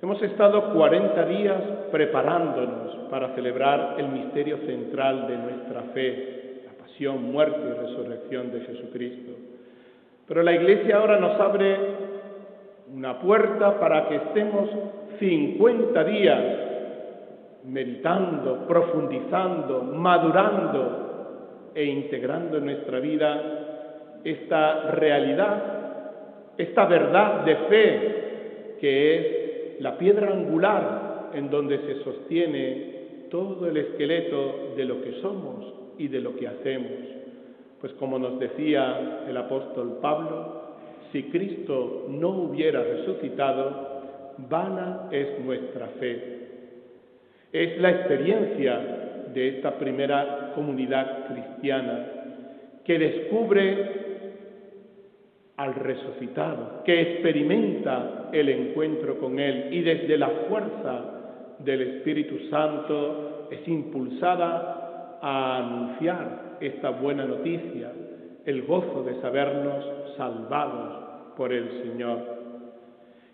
Hemos 0.00 0.22
estado 0.22 0.72
40 0.72 1.24
días 1.26 1.62
preparándonos 1.90 2.96
para 3.10 3.34
celebrar 3.34 3.96
el 3.98 4.08
misterio 4.08 4.58
central 4.66 5.26
de 5.26 5.36
nuestra 5.36 5.82
fe, 5.94 6.62
la 6.66 6.84
pasión, 6.84 7.30
muerte 7.30 7.60
y 7.68 7.86
resurrección 7.86 8.52
de 8.52 8.60
Jesucristo. 8.60 9.32
Pero 10.26 10.42
la 10.42 10.52
Iglesia 10.52 10.98
ahora 10.98 11.18
nos 11.18 11.40
abre 11.40 11.76
una 12.94 13.18
puerta 13.20 13.78
para 13.78 14.08
que 14.08 14.16
estemos 14.16 14.68
50 15.18 16.04
días 16.04 16.67
meditando, 17.64 18.66
profundizando, 18.66 19.82
madurando 19.82 21.70
e 21.74 21.84
integrando 21.84 22.58
en 22.58 22.64
nuestra 22.64 23.00
vida 23.00 24.20
esta 24.24 24.90
realidad, 24.92 25.62
esta 26.56 26.86
verdad 26.86 27.44
de 27.44 27.56
fe 27.56 28.76
que 28.80 29.16
es 29.16 29.80
la 29.80 29.96
piedra 29.96 30.32
angular 30.32 31.30
en 31.34 31.50
donde 31.50 31.78
se 31.78 32.02
sostiene 32.02 32.98
todo 33.30 33.68
el 33.68 33.76
esqueleto 33.76 34.74
de 34.76 34.84
lo 34.84 35.02
que 35.02 35.20
somos 35.20 35.72
y 35.98 36.08
de 36.08 36.20
lo 36.20 36.36
que 36.36 36.48
hacemos. 36.48 36.90
Pues 37.80 37.92
como 37.94 38.18
nos 38.18 38.38
decía 38.38 39.24
el 39.28 39.36
apóstol 39.36 39.98
Pablo, 40.00 40.62
si 41.12 41.24
Cristo 41.24 42.06
no 42.08 42.30
hubiera 42.30 42.82
resucitado, 42.82 44.00
vana 44.48 45.08
es 45.10 45.38
nuestra 45.44 45.86
fe. 46.00 46.37
Es 47.52 47.78
la 47.80 47.90
experiencia 47.90 48.78
de 49.32 49.48
esta 49.48 49.78
primera 49.78 50.52
comunidad 50.54 51.28
cristiana 51.28 52.06
que 52.84 52.98
descubre 52.98 54.08
al 55.56 55.74
resucitado, 55.74 56.82
que 56.84 57.00
experimenta 57.00 58.30
el 58.32 58.48
encuentro 58.48 59.18
con 59.18 59.38
Él 59.38 59.68
y 59.72 59.82
desde 59.82 60.16
la 60.16 60.28
fuerza 60.48 61.18
del 61.58 61.82
Espíritu 61.82 62.38
Santo 62.50 63.48
es 63.50 63.66
impulsada 63.66 65.18
a 65.20 65.58
anunciar 65.58 66.56
esta 66.60 66.90
buena 66.90 67.24
noticia, 67.24 67.92
el 68.44 68.62
gozo 68.62 69.02
de 69.02 69.20
sabernos 69.20 69.84
salvados 70.16 71.34
por 71.36 71.52
el 71.52 71.82
Señor. 71.82 72.37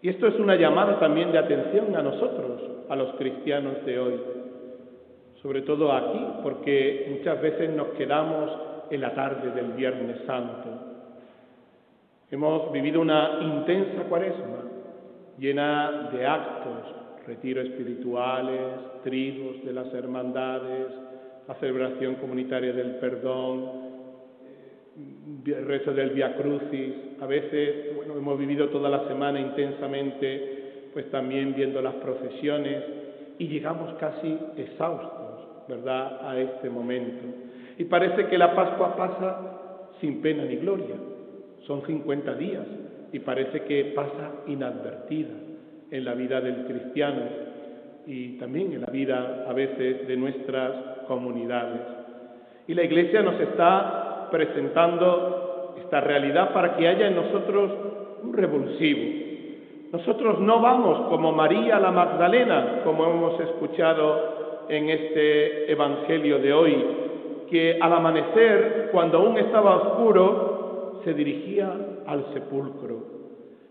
Y 0.04 0.11
esto 0.11 0.26
es 0.26 0.38
una 0.38 0.54
llamada 0.54 0.99
también 1.00 1.32
de 1.32 1.38
atención 1.38 1.96
a 1.96 2.02
nosotros, 2.02 2.61
a 2.90 2.94
los 2.94 3.14
cristianos 3.14 3.87
de 3.87 3.99
hoy, 3.99 4.20
sobre 5.40 5.62
todo 5.62 5.90
aquí, 5.90 6.23
porque 6.42 7.06
muchas 7.16 7.40
veces 7.40 7.70
nos 7.70 7.87
quedamos 7.96 8.50
en 8.90 9.00
la 9.00 9.14
tarde 9.14 9.52
del 9.52 9.73
Viernes 9.73 10.18
Santo. 10.26 10.68
Hemos 12.30 12.70
vivido 12.70 13.00
una 13.00 13.38
intensa 13.40 14.02
cuaresma 14.02 14.64
llena 15.38 16.11
de 16.12 16.26
actos, 16.26 16.94
retiros 17.26 17.64
espirituales, 17.64 18.61
tribus 19.04 19.64
de 19.64 19.73
las 19.73 19.87
hermandades, 19.94 20.88
la 21.49 21.54
celebración 21.54 22.16
comunitaria 22.16 22.75
del 22.75 22.96
perdón, 22.96 23.94
el 24.97 25.53
eh, 25.53 25.61
rezo 25.61 25.93
del 25.93 26.11
Via 26.11 26.37
Crucis. 26.37 26.93
A 27.21 27.27
veces, 27.27 27.95
bueno, 27.97 28.17
hemos 28.17 28.39
vivido 28.39 28.69
toda 28.69 28.89
la 28.89 29.07
semana 29.09 29.41
intensamente, 29.41 30.91
pues 30.93 31.11
también 31.11 31.55
viendo 31.55 31.81
las 31.83 31.95
procesiones 31.95 32.83
y 33.39 33.49
llegamos 33.49 33.95
casi 33.95 34.39
exhaustos, 34.57 35.67
¿verdad?, 35.69 36.29
a 36.29 36.39
este 36.39 36.71
momento. 36.71 37.25
Y 37.79 37.85
parece 37.85 38.27
que 38.27 38.39
la 38.39 38.55
Pascua 38.55 38.97
pasa 38.97 39.91
sin 40.01 40.21
pena 40.21 40.45
ni 40.45 40.57
gloria 40.57 40.95
son 41.67 41.83
50 41.87 42.35
días 42.35 42.67
y 43.13 43.19
parece 43.21 43.63
que 43.63 43.93
pasa 43.97 44.33
inadvertida 44.47 45.35
en 45.91 46.05
la 46.05 46.15
vida 46.15 46.41
del 46.41 46.67
cristiano 46.67 47.23
y 48.07 48.39
también 48.39 48.73
en 48.73 48.83
la 48.83 48.89
vida 48.89 49.47
a 49.49 49.53
veces 49.53 50.07
de 50.07 50.17
nuestras 50.17 50.73
comunidades. 51.07 51.81
Y 52.67 52.75
la 52.75 52.83
Iglesia 52.83 53.23
nos 53.23 53.41
está 53.41 54.14
presentando 54.34 55.76
esta 55.78 56.00
realidad 56.00 56.52
para 56.52 56.75
que 56.75 56.88
haya 56.88 57.06
en 57.06 57.14
nosotros 57.14 57.70
un 58.20 58.32
revulsivo. 58.32 59.23
Nosotros 59.92 60.40
no 60.40 60.60
vamos 60.60 61.08
como 61.08 61.30
María 61.30 61.78
la 61.78 61.92
Magdalena, 61.92 62.80
como 62.82 63.04
hemos 63.06 63.38
escuchado 63.38 64.64
en 64.68 64.90
este 64.90 65.70
Evangelio 65.70 66.40
de 66.40 66.52
hoy, 66.52 66.84
que 67.49 67.78
al 67.80 67.92
amanecer, 67.92 68.88
cuando 68.90 69.18
aún 69.18 69.38
estaba 69.38 69.76
oscuro, 69.76 71.00
se 71.04 71.14
dirigía 71.14 71.73
al 72.04 72.25
sepulcro. 72.32 72.97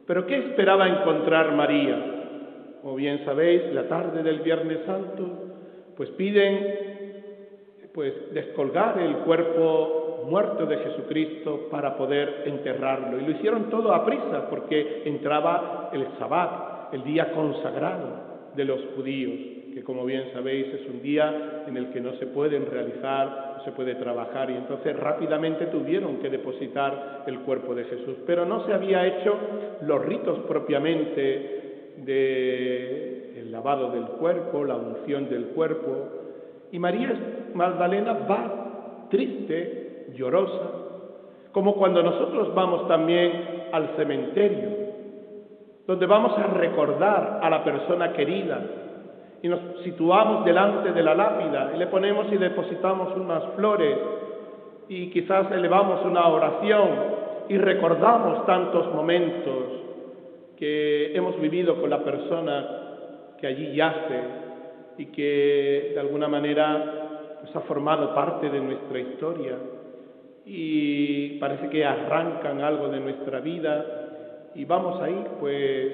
Pero 0.07 0.25
¿qué 0.25 0.37
esperaba 0.37 0.87
encontrar 0.87 1.51
María? 1.51 2.77
Como 2.81 2.95
bien 2.95 3.25
sabéis, 3.25 3.63
la 3.73 3.89
tarde 3.89 4.23
del 4.23 4.39
Viernes 4.39 4.79
Santo, 4.85 5.25
pues 5.97 6.09
piden 6.11 6.93
pues 7.93 8.13
descolgar 8.33 8.97
el 8.99 9.17
cuerpo 9.17 10.02
muerto 10.29 10.65
de 10.65 10.77
Jesucristo 10.77 11.67
para 11.69 11.95
poder 11.97 12.43
enterrarlo. 12.45 13.19
Y 13.19 13.25
lo 13.25 13.31
hicieron 13.31 13.69
todo 13.69 13.93
a 13.93 14.05
prisa 14.05 14.49
porque 14.49 15.03
entraba 15.05 15.89
el 15.93 16.07
Sabbat, 16.19 16.93
el 16.93 17.03
día 17.03 17.31
consagrado 17.31 18.33
de 18.55 18.65
los 18.65 18.79
judíos 18.95 19.63
que 19.73 19.83
como 19.83 20.05
bien 20.05 20.25
sabéis 20.33 20.67
es 20.67 20.87
un 20.87 21.01
día 21.01 21.63
en 21.67 21.75
el 21.75 21.89
que 21.91 21.99
no 21.99 22.13
se 22.13 22.27
pueden 22.27 22.69
realizar, 22.69 23.55
no 23.57 23.63
se 23.63 23.71
puede 23.71 23.95
trabajar 23.95 24.49
y 24.51 24.55
entonces 24.55 24.95
rápidamente 24.95 25.65
tuvieron 25.67 26.17
que 26.17 26.29
depositar 26.29 27.23
el 27.25 27.39
cuerpo 27.39 27.73
de 27.73 27.85
Jesús. 27.85 28.17
Pero 28.25 28.45
no 28.45 28.65
se 28.65 28.73
había 28.73 29.05
hecho 29.07 29.35
los 29.81 30.05
ritos 30.05 30.39
propiamente 30.47 31.93
del 31.97 33.51
lavado 33.51 33.91
del 33.91 34.05
cuerpo, 34.05 34.63
la 34.63 34.75
unción 34.75 35.29
del 35.29 35.45
cuerpo. 35.47 36.09
Y 36.71 36.79
María 36.79 37.13
Magdalena 37.53 38.13
va 38.29 39.07
triste, 39.09 39.82
llorosa, 40.13 40.71
como 41.51 41.75
cuando 41.75 42.01
nosotros 42.01 42.53
vamos 42.53 42.87
también 42.87 43.67
al 43.71 43.95
cementerio, 43.95 44.69
donde 45.85 46.05
vamos 46.05 46.37
a 46.37 46.47
recordar 46.47 47.39
a 47.41 47.49
la 47.49 47.63
persona 47.63 48.13
querida, 48.13 48.61
y 49.43 49.49
nos 49.49 49.59
situamos 49.83 50.45
delante 50.45 50.93
de 50.93 51.03
la 51.03 51.13
lápida 51.13 51.73
y 51.75 51.77
le 51.77 51.87
ponemos 51.87 52.31
y 52.31 52.37
depositamos 52.37 53.13
unas 53.17 53.43
flores 53.57 53.97
y 54.87 55.09
quizás 55.11 55.51
elevamos 55.51 56.03
una 56.05 56.25
oración 56.29 56.89
y 57.49 57.57
recordamos 57.57 58.45
tantos 58.45 58.93
momentos 58.95 59.65
que 60.57 61.13
hemos 61.13 61.37
vivido 61.41 61.75
con 61.81 61.89
la 61.89 61.99
persona 61.99 62.67
que 63.37 63.47
allí 63.47 63.75
yace 63.75 64.21
y 64.97 65.07
que 65.07 65.91
de 65.93 65.99
alguna 65.99 66.29
manera 66.29 67.39
pues, 67.41 67.53
ha 67.53 67.59
formado 67.61 68.15
parte 68.15 68.49
de 68.49 68.61
nuestra 68.61 68.97
historia 68.97 69.57
y 70.45 71.39
parece 71.39 71.69
que 71.69 71.85
arrancan 71.85 72.61
algo 72.61 72.89
de 72.89 72.99
nuestra 72.99 73.39
vida 73.39 74.49
y 74.55 74.65
vamos 74.65 75.01
ahí 75.01 75.25
pues 75.39 75.91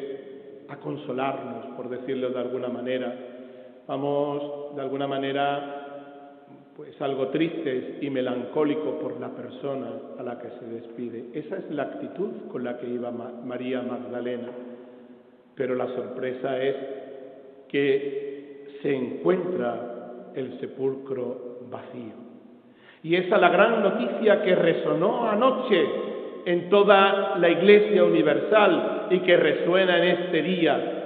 a 0.68 0.78
consolarnos, 0.78 1.66
por 1.76 1.90
decirlo 1.90 2.30
de 2.30 2.40
alguna 2.40 2.68
manera, 2.68 3.16
Vamos, 3.90 4.76
de 4.76 4.84
alguna 4.84 5.08
manera, 5.08 6.36
pues 6.76 7.02
algo 7.02 7.30
tristes 7.30 7.96
y 8.04 8.10
melancólico 8.12 9.00
por 9.00 9.20
la 9.20 9.30
persona 9.30 9.90
a 10.20 10.22
la 10.22 10.38
que 10.38 10.48
se 10.60 10.68
despide. 10.68 11.26
Esa 11.34 11.58
es 11.58 11.72
la 11.72 11.84
actitud 11.86 12.30
con 12.52 12.66
la 12.66 12.78
que 12.78 12.88
iba 12.88 13.10
María 13.10 13.82
Magdalena. 13.82 14.50
Pero 15.56 15.74
la 15.74 15.88
sorpresa 15.88 16.62
es 16.62 16.76
que 17.68 18.78
se 18.84 18.96
encuentra 18.96 20.32
el 20.36 20.60
sepulcro 20.60 21.58
vacío. 21.72 22.29
Y 23.04 23.16
esa 23.16 23.36
es 23.36 23.42
la 23.42 23.50
gran 23.50 23.82
noticia 23.82 24.42
que 24.42 24.56
resonó 24.56 25.30
anoche 25.30 25.86
en 26.46 26.70
toda 26.70 27.36
la 27.38 27.50
Iglesia 27.50 28.04
Universal 28.04 29.08
y 29.10 29.20
que 29.20 29.38
resuena 29.38 29.98
en 29.98 30.04
este 30.04 30.42
día. 30.42 31.00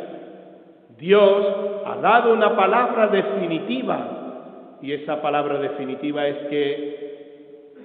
Dios 0.98 1.48
ha 1.86 1.96
dado 1.98 2.34
una 2.34 2.56
palabra 2.56 3.08
definitiva 3.08 4.78
y 4.82 4.92
esa 4.92 5.22
palabra 5.22 5.60
definitiva 5.60 6.28
es 6.28 6.38
que 6.50 7.04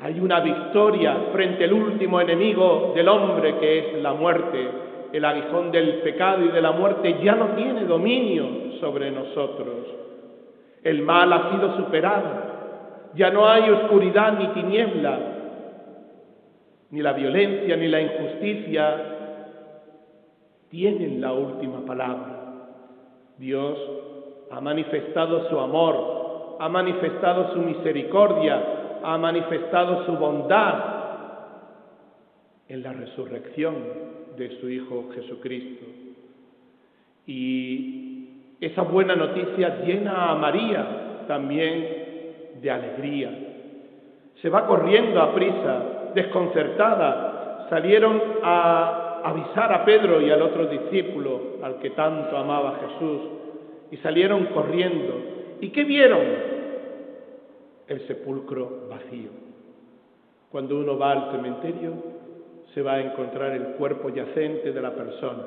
hay 0.00 0.20
una 0.20 0.40
victoria 0.40 1.16
frente 1.32 1.64
al 1.64 1.72
último 1.72 2.20
enemigo 2.20 2.92
del 2.94 3.08
hombre 3.08 3.56
que 3.58 3.78
es 3.78 4.02
la 4.02 4.12
muerte. 4.12 4.68
El 5.12 5.24
aguijón 5.24 5.70
del 5.72 5.94
pecado 5.96 6.44
y 6.44 6.48
de 6.48 6.60
la 6.60 6.72
muerte 6.72 7.16
ya 7.22 7.34
no 7.34 7.46
tiene 7.56 7.84
dominio 7.84 8.46
sobre 8.80 9.10
nosotros. 9.10 9.86
El 10.84 11.02
mal 11.02 11.32
ha 11.32 11.50
sido 11.50 11.76
superado. 11.76 12.47
Ya 13.18 13.30
no 13.30 13.48
hay 13.48 13.68
oscuridad 13.68 14.38
ni 14.38 14.46
tiniebla, 14.48 15.18
ni 16.90 17.02
la 17.02 17.12
violencia 17.14 17.76
ni 17.76 17.88
la 17.88 18.00
injusticia 18.00 18.94
tienen 20.70 21.20
la 21.20 21.32
última 21.32 21.84
palabra. 21.84 22.36
Dios 23.36 23.76
ha 24.52 24.60
manifestado 24.60 25.48
su 25.50 25.58
amor, 25.58 26.56
ha 26.60 26.68
manifestado 26.68 27.52
su 27.54 27.58
misericordia, 27.58 29.00
ha 29.02 29.18
manifestado 29.18 30.06
su 30.06 30.12
bondad 30.12 30.74
en 32.68 32.84
la 32.84 32.92
resurrección 32.92 33.74
de 34.36 34.60
su 34.60 34.68
Hijo 34.70 35.06
Jesucristo. 35.16 35.86
Y 37.26 38.28
esa 38.60 38.82
buena 38.82 39.16
noticia 39.16 39.82
llena 39.84 40.30
a 40.30 40.34
María 40.36 41.24
también 41.26 41.97
de 42.60 42.70
alegría. 42.70 43.30
Se 44.40 44.48
va 44.48 44.66
corriendo 44.66 45.20
a 45.20 45.34
prisa, 45.34 45.82
desconcertada. 46.14 47.66
Salieron 47.70 48.20
a 48.42 49.20
avisar 49.24 49.72
a 49.72 49.84
Pedro 49.84 50.20
y 50.20 50.30
al 50.30 50.42
otro 50.42 50.66
discípulo 50.66 51.58
al 51.62 51.78
que 51.78 51.90
tanto 51.90 52.36
amaba 52.36 52.78
Jesús 52.80 53.20
y 53.90 53.96
salieron 53.98 54.46
corriendo. 54.46 55.14
¿Y 55.60 55.70
qué 55.70 55.84
vieron? 55.84 56.20
El 57.88 58.06
sepulcro 58.06 58.88
vacío. 58.88 59.30
Cuando 60.50 60.78
uno 60.78 60.98
va 60.98 61.12
al 61.12 61.30
cementerio 61.32 61.92
se 62.74 62.82
va 62.82 62.94
a 62.94 63.00
encontrar 63.00 63.52
el 63.52 63.74
cuerpo 63.76 64.08
yacente 64.10 64.72
de 64.72 64.80
la 64.80 64.92
persona. 64.92 65.42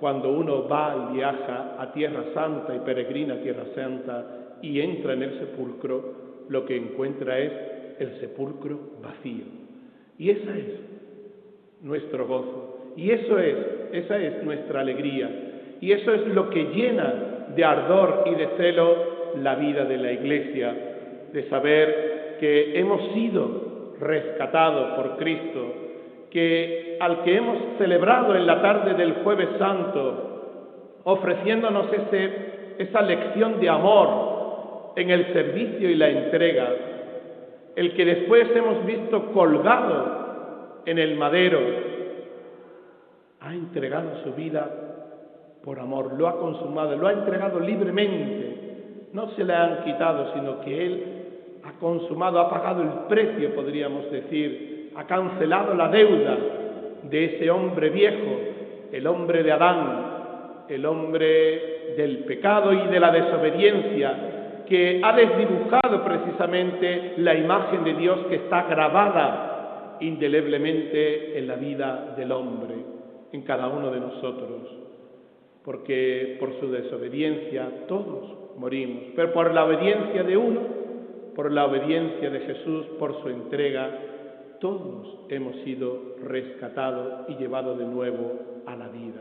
cuando 0.00 0.32
uno 0.32 0.66
va 0.66 0.96
y 0.96 1.16
viaja 1.16 1.76
a 1.78 1.92
Tierra 1.92 2.24
Santa 2.32 2.74
y 2.74 2.78
peregrina 2.78 3.34
a 3.34 3.42
Tierra 3.42 3.64
Santa 3.74 4.39
y 4.62 4.80
entra 4.80 5.14
en 5.14 5.22
el 5.22 5.38
sepulcro, 5.38 6.14
lo 6.48 6.64
que 6.64 6.76
encuentra 6.76 7.38
es 7.38 7.52
el 7.98 8.20
sepulcro 8.20 8.78
vacío. 9.02 9.44
Y 10.18 10.30
esa 10.30 10.56
es 10.56 10.66
nuestro 11.82 12.26
gozo. 12.26 12.92
Y 12.96 13.10
eso 13.10 13.38
es, 13.38 13.56
esa 13.92 14.18
es 14.18 14.42
nuestra 14.42 14.80
alegría. 14.80 15.30
Y 15.80 15.92
eso 15.92 16.12
es 16.12 16.26
lo 16.28 16.50
que 16.50 16.64
llena 16.64 17.46
de 17.54 17.64
ardor 17.64 18.24
y 18.26 18.34
de 18.34 18.48
celo 18.56 18.96
la 19.42 19.54
vida 19.54 19.84
de 19.84 19.96
la 19.96 20.12
Iglesia, 20.12 20.74
de 21.32 21.48
saber 21.48 22.36
que 22.40 22.78
hemos 22.78 23.12
sido 23.12 23.94
rescatados 24.00 24.96
por 24.96 25.16
Cristo, 25.16 25.74
que 26.30 26.96
al 27.00 27.22
que 27.22 27.36
hemos 27.36 27.58
celebrado 27.78 28.34
en 28.34 28.46
la 28.46 28.60
tarde 28.60 28.94
del 28.94 29.14
jueves 29.22 29.48
santo, 29.58 31.00
ofreciéndonos 31.04 31.86
ese, 31.92 32.30
esa 32.78 33.02
lección 33.02 33.60
de 33.60 33.68
amor 33.68 34.29
en 34.96 35.10
el 35.10 35.32
servicio 35.32 35.88
y 35.88 35.94
la 35.94 36.08
entrega, 36.08 36.68
el 37.76 37.94
que 37.94 38.04
después 38.04 38.48
hemos 38.54 38.84
visto 38.84 39.32
colgado 39.32 40.82
en 40.86 40.98
el 40.98 41.16
madero, 41.16 41.60
ha 43.40 43.54
entregado 43.54 44.22
su 44.24 44.32
vida 44.34 44.68
por 45.62 45.78
amor, 45.78 46.14
lo 46.18 46.28
ha 46.28 46.38
consumado, 46.38 46.96
lo 46.96 47.06
ha 47.06 47.12
entregado 47.12 47.60
libremente, 47.60 49.08
no 49.12 49.30
se 49.30 49.44
le 49.44 49.54
han 49.54 49.84
quitado, 49.84 50.32
sino 50.34 50.60
que 50.60 50.86
Él 50.86 51.04
ha 51.64 51.72
consumado, 51.78 52.40
ha 52.40 52.50
pagado 52.50 52.82
el 52.82 53.06
precio, 53.08 53.54
podríamos 53.54 54.10
decir, 54.10 54.92
ha 54.96 55.06
cancelado 55.06 55.74
la 55.74 55.88
deuda 55.88 56.36
de 57.02 57.24
ese 57.24 57.50
hombre 57.50 57.90
viejo, 57.90 58.38
el 58.92 59.06
hombre 59.06 59.42
de 59.42 59.52
Adán, 59.52 60.64
el 60.68 60.84
hombre 60.86 61.94
del 61.96 62.18
pecado 62.24 62.72
y 62.72 62.86
de 62.88 63.00
la 63.00 63.10
desobediencia, 63.10 64.39
que 64.70 65.00
ha 65.02 65.12
desdibujado 65.12 66.04
precisamente 66.04 67.14
la 67.16 67.34
imagen 67.34 67.82
de 67.82 67.92
Dios 67.94 68.20
que 68.28 68.36
está 68.36 68.62
grabada 68.62 69.96
indeleblemente 69.98 71.36
en 71.36 71.48
la 71.48 71.56
vida 71.56 72.14
del 72.16 72.30
hombre, 72.30 72.76
en 73.32 73.42
cada 73.42 73.66
uno 73.66 73.90
de 73.90 73.98
nosotros, 73.98 74.68
porque 75.64 76.36
por 76.38 76.58
su 76.60 76.70
desobediencia 76.70 77.68
todos 77.88 78.32
morimos, 78.58 79.02
pero 79.16 79.32
por 79.32 79.52
la 79.52 79.64
obediencia 79.64 80.22
de 80.22 80.36
uno, 80.36 80.60
por 81.34 81.50
la 81.50 81.66
obediencia 81.66 82.30
de 82.30 82.38
Jesús, 82.38 82.86
por 82.96 83.20
su 83.22 83.28
entrega, 83.28 83.90
todos 84.60 85.18
hemos 85.30 85.56
sido 85.64 86.14
rescatados 86.22 87.28
y 87.28 87.34
llevados 87.34 87.76
de 87.76 87.86
nuevo 87.86 88.38
a 88.66 88.76
la 88.76 88.86
vida. 88.86 89.20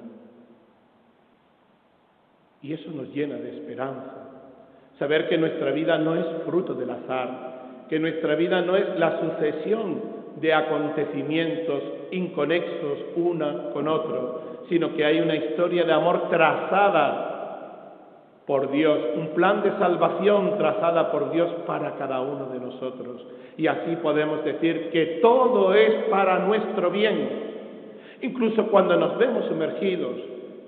Y 2.61 2.73
eso 2.73 2.91
nos 2.91 3.11
llena 3.15 3.37
de 3.37 3.49
esperanza, 3.49 4.28
Saber 4.99 5.29
que 5.29 5.37
nuestra 5.37 5.71
vida 5.71 5.97
no 5.97 6.15
es 6.15 6.25
fruto 6.45 6.73
del 6.73 6.89
azar, 6.89 7.85
que 7.89 7.99
nuestra 7.99 8.35
vida 8.35 8.61
no 8.61 8.75
es 8.75 8.99
la 8.99 9.19
sucesión 9.21 10.19
de 10.35 10.53
acontecimientos 10.53 11.81
inconexos 12.11 12.99
una 13.15 13.69
con 13.71 13.87
otro, 13.87 14.59
sino 14.67 14.93
que 14.95 15.05
hay 15.05 15.19
una 15.21 15.35
historia 15.35 15.85
de 15.85 15.93
amor 15.93 16.29
trazada 16.29 17.29
por 18.45 18.71
Dios, 18.71 18.97
un 19.15 19.27
plan 19.29 19.61
de 19.63 19.71
salvación 19.77 20.57
trazada 20.57 21.11
por 21.11 21.31
Dios 21.31 21.49
para 21.65 21.95
cada 21.95 22.19
uno 22.21 22.47
de 22.47 22.59
nosotros. 22.59 23.25
Y 23.57 23.67
así 23.67 23.95
podemos 23.97 24.43
decir 24.43 24.89
que 24.91 25.19
todo 25.21 25.73
es 25.73 26.05
para 26.09 26.39
nuestro 26.39 26.89
bien. 26.89 27.29
Incluso 28.21 28.67
cuando 28.67 28.95
nos 28.97 29.17
vemos 29.17 29.45
sumergidos 29.45 30.15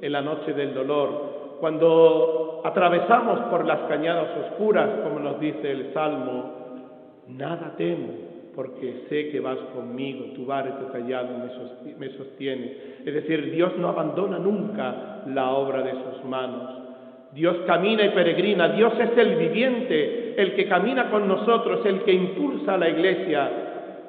en 0.02 0.12
la 0.12 0.22
noche 0.22 0.54
del 0.54 0.74
dolor, 0.74 1.58
cuando 1.60 2.51
atravesamos 2.63 3.39
por 3.52 3.65
las 3.65 3.80
cañadas 3.82 4.30
oscuras, 4.45 4.89
como 5.04 5.19
nos 5.19 5.39
dice 5.39 5.71
el 5.71 5.93
Salmo, 5.93 6.62
nada 7.28 7.74
temo, 7.78 8.10
porque 8.56 9.06
sé 9.10 9.30
que 9.30 9.39
vas 9.39 9.58
conmigo, 9.74 10.26
tu 10.36 10.45
bar 10.45 10.67
y 10.67 10.84
tu 10.84 10.91
callado 10.91 11.30
me 11.97 12.10
sostiene. 12.10 12.78
Es 13.06 13.13
decir, 13.13 13.52
Dios 13.52 13.74
no 13.78 13.89
abandona 13.89 14.38
nunca 14.39 15.24
la 15.28 15.52
obra 15.52 15.82
de 15.84 15.91
sus 15.91 16.26
manos. 16.26 16.82
Dios 17.34 17.56
camina 17.65 18.04
y 18.04 18.10
peregrina, 18.10 18.67
Dios 18.69 18.93
es 19.00 19.17
el 19.17 19.36
viviente, 19.38 20.36
el 20.41 20.54
que 20.54 20.67
camina 20.67 21.10
con 21.10 21.28
nosotros, 21.28 21.86
el 21.86 22.02
que 22.02 22.12
impulsa 22.12 22.74
a 22.74 22.78
la 22.78 22.89
iglesia. 22.89 23.50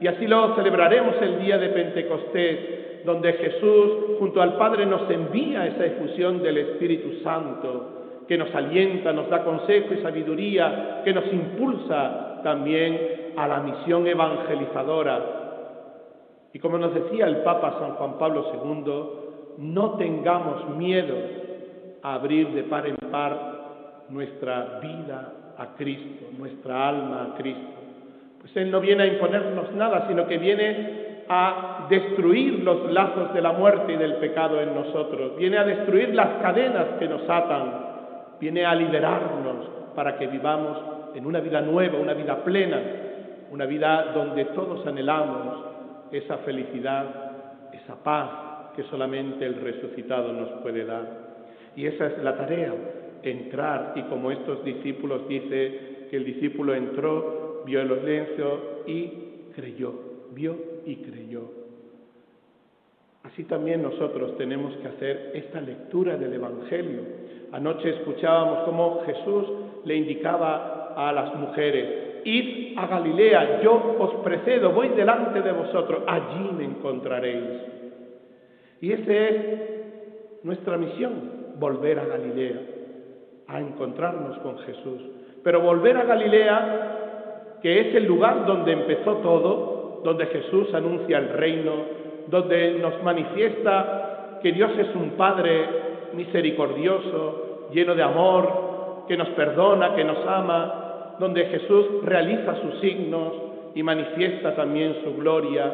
Y 0.01 0.09
así 0.09 0.27
lo 0.27 0.57
celebraremos 0.57 1.15
el 1.23 1.39
día 1.39 1.57
de 1.59 1.69
Pentecostés, 1.69 3.05
donde 3.05 3.33
Jesús 3.35 4.17
junto 4.19 4.43
al 4.43 4.57
Padre 4.57 4.87
nos 4.87 5.09
envía 5.09 5.67
esa 5.69 5.87
efusión 5.87 6.43
del 6.43 6.59
Espíritu 6.59 7.23
Santo, 7.23 8.02
que 8.33 8.39
nos 8.39 8.55
alienta, 8.55 9.13
nos 9.13 9.29
da 9.29 9.45
consejo 9.45 9.93
y 9.93 10.01
sabiduría, 10.01 11.03
que 11.05 11.13
nos 11.13 11.31
impulsa 11.31 12.41
también 12.43 13.35
a 13.37 13.47
la 13.47 13.61
misión 13.61 14.07
evangelizadora. 14.07 15.21
Y 16.51 16.59
como 16.59 16.79
nos 16.79 16.95
decía 16.95 17.27
el 17.27 17.43
Papa 17.43 17.77
San 17.79 17.91
Juan 17.91 18.17
Pablo 18.19 18.47
II, 18.55 18.93
no 19.59 19.99
tengamos 19.99 20.67
miedo 20.79 21.15
a 22.03 22.15
abrir 22.15 22.49
de 22.55 22.63
par 22.63 22.87
en 22.87 22.97
par 23.11 23.37
nuestra 24.09 24.81
vida 24.81 25.35
a 25.59 25.77
Cristo, 25.77 26.31
nuestra 26.39 26.89
alma 26.89 27.33
a 27.33 27.37
Cristo. 27.37 27.81
Pues 28.41 28.57
Él 28.57 28.71
no 28.71 28.81
viene 28.81 29.03
a 29.03 29.07
imponernos 29.09 29.75
nada, 29.75 30.07
sino 30.09 30.27
que 30.27 30.39
viene 30.39 31.03
a 31.29 31.87
destruir 31.91 32.61
los 32.65 32.91
lazos 32.91 33.35
de 33.35 33.43
la 33.43 33.53
muerte 33.53 33.93
y 33.93 33.97
del 33.97 34.15
pecado 34.15 34.59
en 34.59 34.75
nosotros, 34.75 35.37
viene 35.37 35.59
a 35.59 35.65
destruir 35.65 36.15
las 36.15 36.41
cadenas 36.41 36.87
que 36.99 37.09
nos 37.09 37.29
atan, 37.29 37.92
viene 38.43 38.65
a 38.65 38.75
liberarnos 38.75 39.69
para 39.95 40.19
que 40.19 40.27
vivamos 40.27 40.77
en 41.15 41.25
una 41.27 41.39
vida 41.39 41.61
nueva, 41.61 41.97
una 42.01 42.13
vida 42.13 42.43
plena, 42.43 42.83
una 43.53 43.67
vida 43.67 44.11
donde 44.13 44.47
todos 44.47 44.85
anhelamos 44.85 45.65
esa 46.11 46.39
felicidad, 46.39 47.71
esa 47.73 47.95
paz 48.03 48.75
que 48.75 48.83
solamente 48.85 49.47
el 49.47 49.61
resucitado 49.61 50.33
nos 50.33 50.49
puede 50.61 50.85
dar. 50.85 51.07
Y 51.77 51.87
esa 51.87 52.09
es 52.09 52.19
la 52.19 52.37
tarea, 52.37 52.75
entrar, 53.23 53.93
y 53.95 54.03
como 54.03 54.33
estos 54.33 54.65
discípulos 54.65 55.29
dice 55.29 56.09
que 56.11 56.17
el 56.17 56.25
discípulo 56.25 56.75
entró, 56.75 57.63
vio 57.65 57.81
el 57.81 58.01
silencio 58.01 58.83
y 58.89 59.53
creyó, 59.55 59.93
vio 60.33 60.57
y 60.85 60.97
creyó. 60.97 61.62
Así 63.25 63.45
también 63.45 63.83
nosotros 63.83 64.37
tenemos 64.37 64.75
que 64.77 64.89
hacer 64.89 65.31
esta 65.35 65.61
lectura 65.61 66.17
del 66.17 66.35
Evangelio. 66.35 67.01
Anoche 67.53 67.91
escuchábamos 67.91 68.65
cómo 68.65 69.03
Jesús 69.07 69.47
le 69.85 69.97
indicaba 69.97 70.95
a 70.97 71.13
las 71.13 71.35
mujeres, 71.35 72.23
id 72.25 72.79
a 72.79 72.87
Galilea, 72.87 73.63
yo 73.63 73.97
os 73.99 74.15
precedo, 74.25 74.73
voy 74.73 74.89
delante 74.91 75.41
de 75.41 75.53
vosotros, 75.53 76.03
allí 76.07 76.51
me 76.57 76.65
encontraréis. 76.65 77.61
Y 78.81 78.93
esa 78.93 79.13
es 79.13 79.37
nuestra 80.43 80.77
misión, 80.77 81.13
volver 81.59 81.99
a 81.99 82.07
Galilea, 82.07 82.61
a 83.47 83.61
encontrarnos 83.61 84.39
con 84.39 84.59
Jesús. 84.61 85.01
Pero 85.45 85.61
volver 85.61 85.97
a 85.97 86.05
Galilea, 86.05 87.59
que 87.63 87.81
es 87.81 87.95
el 87.95 88.07
lugar 88.07 88.47
donde 88.47 88.73
empezó 88.73 89.17
todo, 89.19 90.01
donde 90.05 90.27
Jesús 90.27 90.73
anuncia 90.75 91.19
el 91.19 91.29
reino, 91.29 92.02
donde 92.29 92.79
nos 92.79 93.03
manifiesta 93.03 94.39
que 94.43 94.53
Dios 94.53 94.71
es 94.79 94.95
un 94.95 95.11
Padre 95.11 95.67
misericordioso, 96.15 97.69
lleno 97.73 97.95
de 97.95 98.03
amor, 98.03 99.05
que 99.09 99.17
nos 99.17 99.29
perdona, 99.31 99.95
que 99.95 100.05
nos 100.05 100.19
ama, 100.27 101.17
donde 101.19 101.47
Jesús 101.47 101.87
realiza 102.03 102.61
sus 102.63 102.81
signos 102.81 103.33
y 103.75 103.83
manifiesta 103.83 104.55
también 104.55 104.97
su 105.05 105.15
gloria, 105.17 105.73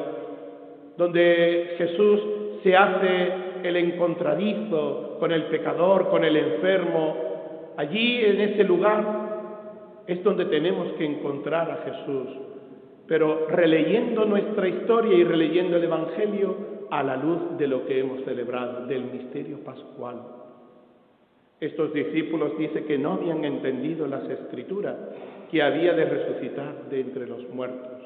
donde 0.97 1.75
Jesús 1.79 2.21
se 2.63 2.77
hace 2.77 3.33
el 3.63 3.77
encontradizo 3.77 5.17
con 5.19 5.33
el 5.33 5.45
pecador, 5.45 6.09
con 6.09 6.25
el 6.25 6.37
enfermo. 6.37 7.17
Allí 7.77 8.25
en 8.25 8.41
ese 8.41 8.65
lugar 8.65 10.03
es 10.07 10.23
donde 10.23 10.47
tenemos 10.47 10.89
que 10.95 11.05
encontrar 11.05 11.71
a 11.71 11.77
Jesús 11.85 12.49
pero 13.09 13.47
releyendo 13.49 14.27
nuestra 14.27 14.69
historia 14.69 15.17
y 15.17 15.25
releyendo 15.25 15.79
el 15.79 15.85
Evangelio 15.85 16.57
a 16.91 17.03
la 17.03 17.17
luz 17.17 17.57
de 17.57 17.67
lo 17.67 17.87
que 17.87 18.01
hemos 18.01 18.23
celebrado, 18.25 18.87
del 18.87 19.05
misterio 19.05 19.65
pascual. 19.65 20.17
Estos 21.59 21.93
discípulos 21.93 22.53
dice 22.59 22.85
que 22.85 22.99
no 22.99 23.15
habían 23.15 23.45
entendido 23.45 24.07
las 24.07 24.29
escrituras, 24.29 24.95
que 25.51 25.63
había 25.63 25.95
de 25.95 26.05
resucitar 26.05 26.89
de 26.91 27.01
entre 27.01 27.27
los 27.27 27.49
muertos. 27.49 27.99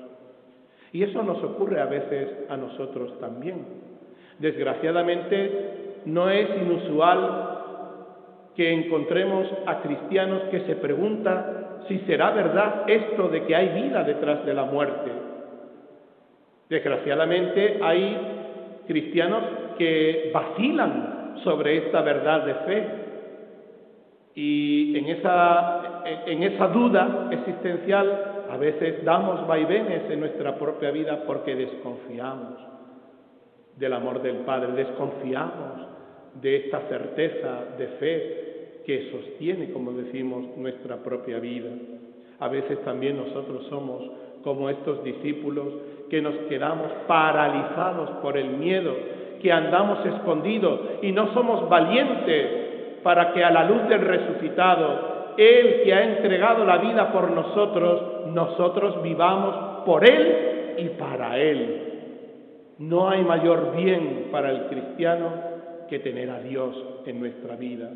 Y 0.93 1.03
eso 1.03 1.23
nos 1.23 1.43
ocurre 1.43 1.81
a 1.81 1.87
veces 1.87 2.29
a 2.49 2.57
nosotros 2.57 3.19
también. 3.19 3.65
Desgraciadamente, 4.38 5.51
no 6.07 6.31
es 6.31 6.49
inusual 6.62 7.62
que 8.57 8.73
encontremos 8.73 9.47
a 9.67 9.81
cristianos 9.81 10.43
que 10.51 10.61
se 10.61 10.77
preguntan 10.77 11.62
si 11.88 11.99
será 12.01 12.31
verdad 12.31 12.85
esto 12.87 13.29
de 13.29 13.45
que 13.45 13.57
hay 13.57 13.69
vida 13.83 14.05
detrás 14.05 14.45
de 14.45 14.55
la 14.55 14.65
muerte. 14.65 15.11
Desgraciadamente 16.69 17.81
hay 17.83 18.17
cristianos 18.87 19.43
que 19.79 20.31
vacilan 20.33 21.35
sobre 21.45 21.79
esta 21.79 22.03
verdad 22.03 22.45
de 22.45 22.55
fe. 22.55 22.87
Y 24.35 24.97
en 24.97 25.09
esa, 25.09 26.03
en 26.27 26.43
esa 26.43 26.69
duda 26.69 27.29
existencial 27.31 28.45
a 28.51 28.57
veces 28.57 29.05
damos 29.05 29.47
vaivenes 29.47 30.11
en 30.11 30.21
nuestra 30.21 30.57
propia 30.57 30.91
vida 30.91 31.23
porque 31.27 31.55
desconfiamos 31.55 32.59
del 33.77 33.93
amor 33.93 34.23
del 34.23 34.37
Padre, 34.37 34.73
desconfiamos 34.73 35.91
de 36.40 36.57
esta 36.57 36.81
certeza 36.88 37.77
de 37.77 37.87
fe 37.99 38.53
que 38.85 39.11
sostiene, 39.11 39.73
como 39.73 39.92
decimos, 39.92 40.57
nuestra 40.57 40.97
propia 40.97 41.38
vida. 41.38 41.71
A 42.40 42.49
veces 42.49 42.83
también 42.85 43.16
nosotros 43.16 43.66
somos 43.68 44.03
como 44.42 44.68
estos 44.68 45.05
discípulos 45.05 45.66
que 46.11 46.21
nos 46.21 46.35
quedamos 46.49 46.90
paralizados 47.07 48.11
por 48.23 48.37
el 48.37 48.49
miedo, 48.51 48.92
que 49.40 49.53
andamos 49.53 50.05
escondidos 50.05 50.81
y 51.03 51.12
no 51.12 51.33
somos 51.33 51.68
valientes 51.68 53.01
para 53.03 53.33
que 53.33 53.45
a 53.45 53.51
la 53.51 53.64
luz 53.64 53.88
del 53.88 54.01
resucitado, 54.01 55.35
Él 55.37 55.83
que 55.85 55.95
ha 55.95 56.05
entregado 56.05 56.64
la 56.64 56.79
vida 56.79 57.12
por 57.12 57.31
nosotros, 57.31 58.27
nosotros 58.27 59.03
vivamos 59.03 59.85
por 59.85 60.05
Él 60.05 60.75
y 60.79 60.88
para 60.99 61.38
Él. 61.38 61.88
No 62.79 63.09
hay 63.09 63.23
mayor 63.23 63.77
bien 63.77 64.29
para 64.33 64.51
el 64.51 64.66
cristiano 64.66 65.52
que 65.88 65.99
tener 65.99 66.31
a 66.31 66.40
Dios 66.40 66.77
en 67.07 67.21
nuestra 67.21 67.57
vida. 67.57 67.90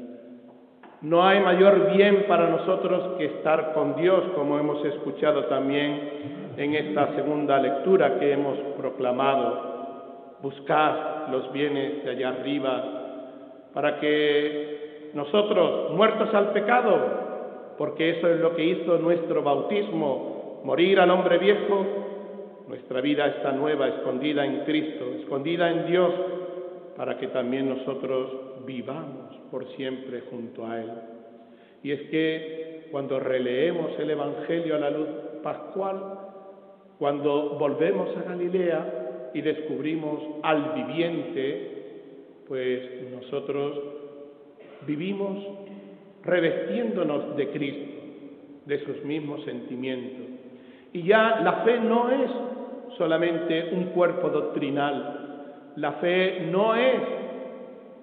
No 1.03 1.23
hay 1.27 1.41
mayor 1.41 1.93
bien 1.95 2.25
para 2.27 2.49
nosotros 2.49 3.19
que 3.19 3.27
estar 3.27 3.75
con 3.75 3.97
Dios, 3.97 4.25
como 4.35 4.59
hemos 4.59 4.85
escuchado 4.85 5.45
también 5.45 6.55
en 6.57 6.75
esta 6.75 7.15
segunda 7.15 7.59
lectura 7.59 8.19
que 8.19 8.33
hemos 8.33 8.59
proclamado. 8.79 10.37
Buscad 10.43 11.29
los 11.31 11.53
bienes 11.53 12.05
de 12.05 12.11
allá 12.11 12.31
arriba 12.31 12.85
para 13.75 14.01
que 14.01 15.11
nosotros, 15.13 15.93
muertos 15.93 16.33
al 16.35 16.53
pecado, 16.53 17.75
porque 17.77 18.19
eso 18.19 18.29
es 18.29 18.41
lo 18.41 18.57
que 18.57 18.65
hizo 18.65 18.99
nuestro 18.99 19.43
bautismo, 19.43 20.63
morir 20.65 20.99
al 20.99 21.11
hombre 21.11 21.39
viejo, 21.39 21.85
nuestra 22.69 23.01
vida 23.01 23.27
está 23.27 23.53
nueva, 23.53 23.89
escondida 23.89 24.45
en 24.45 24.61
Cristo, 24.65 25.05
escondida 25.21 25.71
en 25.71 25.87
Dios, 25.87 26.11
para 26.97 27.19
que 27.19 27.29
también 27.29 27.69
nosotros 27.69 28.65
vivamos 28.67 29.37
por 29.51 29.69
siempre 29.77 30.23
junto 30.31 30.67
a 30.67 30.81
Él. 30.81 30.91
Y 31.83 31.93
es 31.93 32.03
que 32.11 32.89
cuando 32.91 33.21
releemos 33.21 33.99
el 33.99 34.11
Evangelio 34.11 34.77
a 34.77 34.79
la 34.79 34.91
luz 34.91 35.09
pascual, 35.43 36.03
cuando 36.99 37.57
volvemos 37.59 38.17
a 38.17 38.23
Galilea 38.23 39.31
y 39.35 39.43
descubrimos 39.43 40.21
al 40.43 40.73
viviente, 40.75 41.77
pues 42.49 42.81
nosotros 43.13 43.79
vivimos 44.87 45.45
revestiéndonos 46.23 47.37
de 47.37 47.51
Cristo, 47.51 48.01
de 48.65 48.85
sus 48.85 49.05
mismos 49.05 49.45
sentimientos. 49.45 50.27
Y 50.93 51.03
ya 51.03 51.41
la 51.43 51.65
fe 51.65 51.79
no 51.79 52.11
es 52.11 52.31
solamente 52.97 53.71
un 53.73 53.87
cuerpo 53.87 54.31
doctrinal, 54.31 55.26
la 55.77 55.93
fe 55.93 56.49
no 56.51 56.75
es 56.75 57.01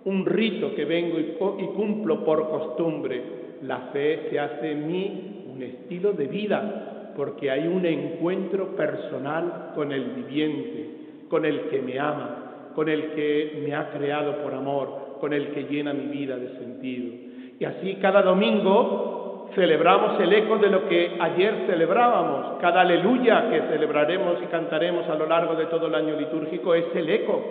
un 0.05 0.25
rito 0.25 0.75
que 0.75 0.85
vengo 0.85 1.19
y, 1.19 1.65
cumplo 1.75 2.23
por 2.23 2.49
costumbre. 2.49 3.21
La 3.63 3.89
fe 3.93 4.27
se 4.29 4.39
hace 4.39 4.71
en 4.71 4.87
mí 4.87 5.45
un 5.53 5.63
estilo 5.63 6.13
de 6.13 6.27
vida, 6.27 7.13
porque 7.15 7.49
hay 7.49 7.67
un 7.67 7.85
encuentro 7.85 8.75
personal 8.75 9.71
con 9.75 9.91
el 9.91 10.03
viviente, 10.11 10.87
con 11.29 11.45
el 11.45 11.61
que 11.69 11.81
me 11.81 11.99
ama, 11.99 12.71
con 12.75 12.89
el 12.89 13.11
que 13.11 13.61
me 13.65 13.73
ha 13.73 13.89
creado 13.91 14.43
por 14.43 14.53
amor, 14.53 15.17
con 15.19 15.33
el 15.33 15.49
que 15.49 15.63
llena 15.63 15.93
mi 15.93 16.05
vida 16.05 16.37
de 16.37 16.49
sentido. 16.59 17.13
Y 17.59 17.65
así 17.65 17.95
cada 17.95 18.21
domingo 18.21 19.22
celebramos 19.55 20.19
el 20.19 20.33
eco 20.33 20.57
de 20.57 20.69
lo 20.69 20.87
que 20.87 21.17
ayer 21.19 21.65
celebrábamos. 21.67 22.59
Cada 22.61 22.81
aleluya 22.81 23.49
que 23.49 23.61
celebraremos 23.71 24.37
y 24.43 24.47
cantaremos 24.47 25.07
a 25.09 25.15
lo 25.15 25.25
largo 25.27 25.55
de 25.55 25.65
todo 25.65 25.87
el 25.87 25.95
año 25.95 26.15
litúrgico 26.15 26.75
es 26.75 26.85
el 26.95 27.09
eco 27.09 27.41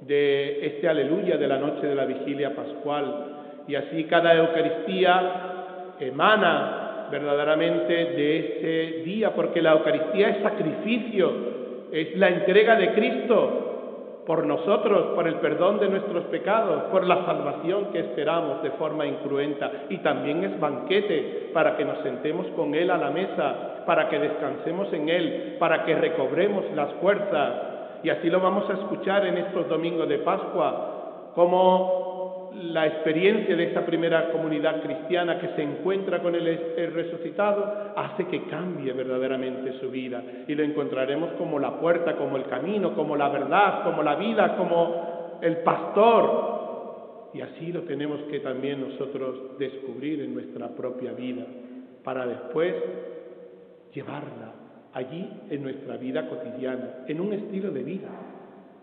de 0.00 0.66
este 0.66 0.88
aleluya 0.88 1.36
de 1.36 1.48
la 1.48 1.58
noche 1.58 1.86
de 1.86 1.94
la 1.94 2.06
vigilia 2.06 2.54
pascual. 2.54 3.36
Y 3.68 3.74
así 3.74 4.04
cada 4.04 4.34
Eucaristía 4.34 5.94
emana 6.00 7.08
verdaderamente 7.10 7.92
de 7.92 8.38
ese 8.38 9.02
día, 9.04 9.34
porque 9.34 9.60
la 9.60 9.72
Eucaristía 9.72 10.28
es 10.28 10.42
sacrificio, 10.42 11.32
es 11.92 12.16
la 12.16 12.28
entrega 12.28 12.76
de 12.76 12.92
Cristo 12.92 13.69
por 14.26 14.46
nosotros, 14.46 15.14
por 15.14 15.26
el 15.26 15.36
perdón 15.36 15.80
de 15.80 15.88
nuestros 15.88 16.24
pecados, 16.24 16.84
por 16.84 17.06
la 17.06 17.24
salvación 17.24 17.86
que 17.92 18.00
esperamos 18.00 18.62
de 18.62 18.70
forma 18.72 19.06
incruenta. 19.06 19.70
Y 19.88 19.98
también 19.98 20.44
es 20.44 20.60
banquete 20.60 21.50
para 21.52 21.76
que 21.76 21.84
nos 21.84 21.98
sentemos 21.98 22.46
con 22.56 22.74
Él 22.74 22.90
a 22.90 22.98
la 22.98 23.10
mesa, 23.10 23.84
para 23.86 24.08
que 24.08 24.18
descansemos 24.18 24.92
en 24.92 25.08
Él, 25.08 25.56
para 25.58 25.84
que 25.84 25.94
recobremos 25.94 26.64
las 26.74 26.92
fuerzas 26.94 27.70
y 28.02 28.08
así 28.08 28.30
lo 28.30 28.40
vamos 28.40 28.68
a 28.70 28.74
escuchar 28.74 29.26
en 29.26 29.36
estos 29.36 29.68
domingos 29.68 30.08
de 30.08 30.18
Pascua, 30.18 31.30
como 31.34 32.19
la 32.54 32.86
experiencia 32.86 33.56
de 33.56 33.64
esta 33.64 33.84
primera 33.84 34.30
comunidad 34.30 34.82
cristiana 34.82 35.38
que 35.38 35.48
se 35.54 35.62
encuentra 35.62 36.20
con 36.20 36.34
el, 36.34 36.92
resucitado 36.92 37.92
hace 37.96 38.26
que 38.26 38.44
cambie 38.44 38.92
verdaderamente 38.92 39.78
su 39.80 39.90
vida 39.90 40.22
y 40.46 40.54
lo 40.54 40.62
encontraremos 40.62 41.32
como 41.32 41.58
la 41.58 41.78
puerta, 41.78 42.16
como 42.16 42.36
el 42.36 42.44
camino, 42.44 42.94
como 42.94 43.16
la 43.16 43.28
verdad, 43.28 43.84
como 43.84 44.02
la 44.02 44.16
vida, 44.16 44.56
como 44.56 45.38
el 45.40 45.58
pastor. 45.58 47.30
Y 47.34 47.40
así 47.40 47.72
lo 47.72 47.82
tenemos 47.82 48.20
que 48.30 48.40
también 48.40 48.80
nosotros 48.80 49.58
descubrir 49.58 50.20
en 50.22 50.34
nuestra 50.34 50.68
propia 50.68 51.12
vida 51.12 51.44
para 52.02 52.26
después 52.26 52.74
llevarla 53.92 54.52
allí 54.92 55.28
en 55.50 55.62
nuestra 55.62 55.96
vida 55.96 56.28
cotidiana, 56.28 57.04
en 57.06 57.20
un 57.20 57.32
estilo 57.32 57.70
de 57.70 57.82
vida 57.82 58.08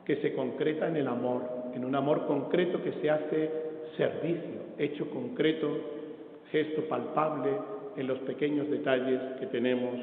que 0.05 0.15
se 0.17 0.33
concreta 0.33 0.87
en 0.87 0.95
el 0.95 1.07
amor, 1.07 1.43
en 1.73 1.85
un 1.85 1.95
amor 1.95 2.27
concreto 2.27 2.81
que 2.83 2.93
se 2.93 3.09
hace 3.09 3.51
servicio, 3.95 4.61
hecho 4.77 5.09
concreto, 5.09 5.69
gesto 6.51 6.83
palpable 6.87 7.51
en 7.95 8.07
los 8.07 8.19
pequeños 8.19 8.69
detalles 8.69 9.19
que 9.39 9.47
tenemos 9.47 9.95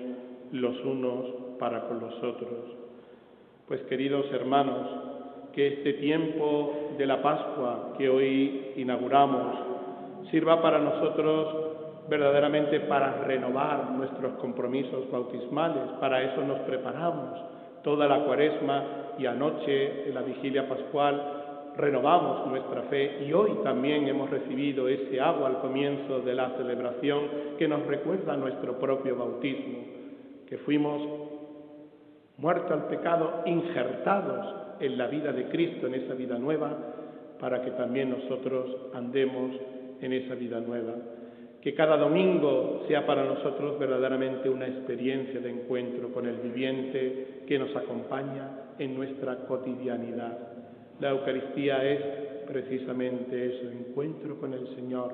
los 0.53 0.85
unos 0.85 1.27
para 1.59 1.89
con 1.89 2.01
los 2.01 2.15
otros. 2.23 2.77
Pues 3.67 3.81
queridos 3.83 4.27
hermanos, 4.33 4.89
que 5.53 5.69
este 5.69 5.95
tiempo 5.95 6.91
de 6.99 7.07
la 7.07 7.23
Pascua 7.23 7.95
que 7.97 8.09
hoy 8.09 8.73
inauguramos 8.77 9.57
sirva 10.31 10.61
para 10.61 10.79
nosotros 10.79 11.75
verdaderamente 12.09 12.81
para 12.81 13.23
renovar 13.23 13.91
nuestros 13.93 14.35
compromisos 14.35 15.11
bautismales. 15.11 15.83
Para 16.01 16.23
eso 16.23 16.43
nos 16.43 16.59
preparamos 16.61 17.41
toda 17.83 18.09
la 18.09 18.25
cuaresma 18.25 18.85
y 19.19 19.27
anoche 19.27 20.09
en 20.09 20.15
la 20.15 20.23
vigilia 20.23 20.69
pascual 20.69 21.44
renovamos 21.77 22.47
nuestra 22.49 22.83
fe 22.83 23.25
y 23.27 23.33
hoy 23.33 23.53
también 23.63 24.07
hemos 24.07 24.31
recibido 24.31 24.89
ese 24.89 25.21
agua 25.21 25.49
al 25.49 25.61
comienzo 25.61 26.21
de 26.21 26.35
la 26.35 26.51
celebración 26.57 27.23
que 27.59 27.69
nos 27.69 27.85
recuerda 27.87 28.37
nuestro 28.37 28.79
propio 28.79 29.17
bautismo, 29.17 29.79
que 30.47 30.59
fuimos 30.59 31.03
muertos 32.39 32.71
al 32.71 32.87
pecado, 32.89 33.43
injertados 33.47 34.55
en 34.81 34.99
la 34.99 35.09
vida 35.09 35.33
de 35.33 35.49
Cristo, 35.49 35.87
en 35.87 35.95
esa 35.95 36.15
vida 36.15 36.39
nueva, 36.39 36.77
para 37.41 37.63
que 37.63 37.73
también 37.73 38.11
nosotros 38.11 38.77
andemos 38.95 39.53
en 40.01 40.13
esa 40.13 40.35
vida 40.35 40.61
nueva 40.61 40.95
que 41.65 41.75
cada 41.75 41.97
domingo 41.97 42.85
sea 42.87 43.07
para 43.07 43.25
nosotros 43.25 43.79
verdaderamente 43.79 44.51
una 44.51 44.67
experiencia 44.67 45.41
de 45.41 45.49
encuentro 45.49 46.13
con 46.13 46.27
el 46.27 46.37
viviente 46.37 47.43
que 47.47 47.59
nos 47.59 47.75
acompaña 47.75 48.51
en 48.79 48.95
nuestra 48.95 49.47
cotidianidad. 49.47 50.54
La 51.01 51.11
Eucaristía 51.11 51.85
es 51.85 52.01
precisamente 52.47 53.47
eso, 53.47 53.71
encuentro 53.71 54.39
con 54.39 54.55
el 54.55 54.67
Señor, 54.75 55.13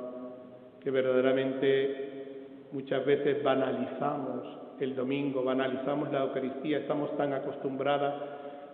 que 0.80 0.90
verdaderamente 0.90 2.66
muchas 2.72 3.04
veces 3.04 3.42
banalizamos 3.42 4.46
el 4.80 4.94
domingo, 4.94 5.42
banalizamos 5.42 6.10
la 6.12 6.22
Eucaristía, 6.22 6.78
estamos 6.78 7.16
tan 7.16 7.32
acostumbradas, 7.32 8.14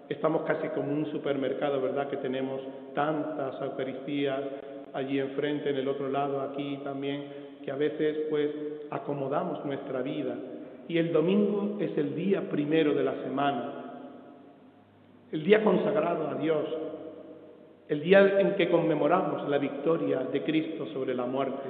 estamos 0.09 0.43
casi 0.43 0.69
como 0.69 0.93
un 0.93 1.07
supermercado, 1.11 1.81
¿verdad? 1.81 2.09
Que 2.09 2.17
tenemos 2.19 2.61
tantas 2.95 3.61
Eucaristías 3.61 4.41
allí 4.93 5.19
enfrente, 5.19 5.71
en 5.71 5.77
el 5.77 5.89
otro 5.89 6.09
lado, 6.09 6.41
aquí 6.41 6.81
también, 6.85 7.25
que 7.65 7.71
a 7.71 7.77
veces 7.77 8.27
pues 8.31 8.51
acomodamos 8.91 9.65
nuestra 9.65 10.01
vida 10.03 10.37
y 10.89 10.99
el 10.99 11.13
domingo 11.13 11.77
es 11.81 11.97
el 11.99 12.15
día 12.15 12.49
primero 12.49 12.95
de 12.95 13.03
la 13.03 13.15
semana, 13.23 13.73
el 15.33 15.43
día 15.43 15.65
consagrado 15.65 16.29
a 16.29 16.35
Dios, 16.35 16.65
el 17.89 18.03
día 18.03 18.41
en 18.41 18.55
que 18.57 18.69
conmemoramos 18.69 19.49
la 19.49 19.59
victoria 19.59 20.21
de 20.33 20.43
Cristo 20.43 20.87
sobre 20.93 21.15
la 21.15 21.27
muerte, 21.27 21.69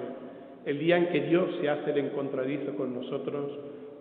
el 0.64 0.78
día 0.78 0.96
en 0.96 1.08
que 1.08 1.20
Dios 1.22 1.50
se 1.60 1.68
hace 1.68 1.90
el 1.90 1.98
encontradizo 1.98 2.74
con 2.74 2.94
nosotros 2.94 3.52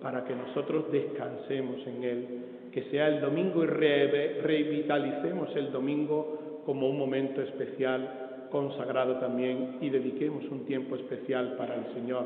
para 0.02 0.24
que 0.24 0.36
nosotros 0.36 0.92
descansemos 0.92 1.86
en 1.88 2.04
Él, 2.04 2.28
que 2.72 2.84
sea 2.84 3.08
el 3.08 3.22
domingo 3.22 3.64
y 3.64 3.68
revitalicemos 3.68 5.56
el 5.56 5.72
domingo 5.72 6.62
como 6.66 6.90
un 6.90 6.98
momento 6.98 7.42
especial 7.42 8.48
consagrado 8.50 9.16
también 9.16 9.78
y 9.82 9.90
dediquemos 9.90 10.46
un 10.50 10.66
tiempo 10.66 10.96
especial 10.96 11.56
para 11.58 11.76
el 11.76 11.94
Señor, 11.94 12.26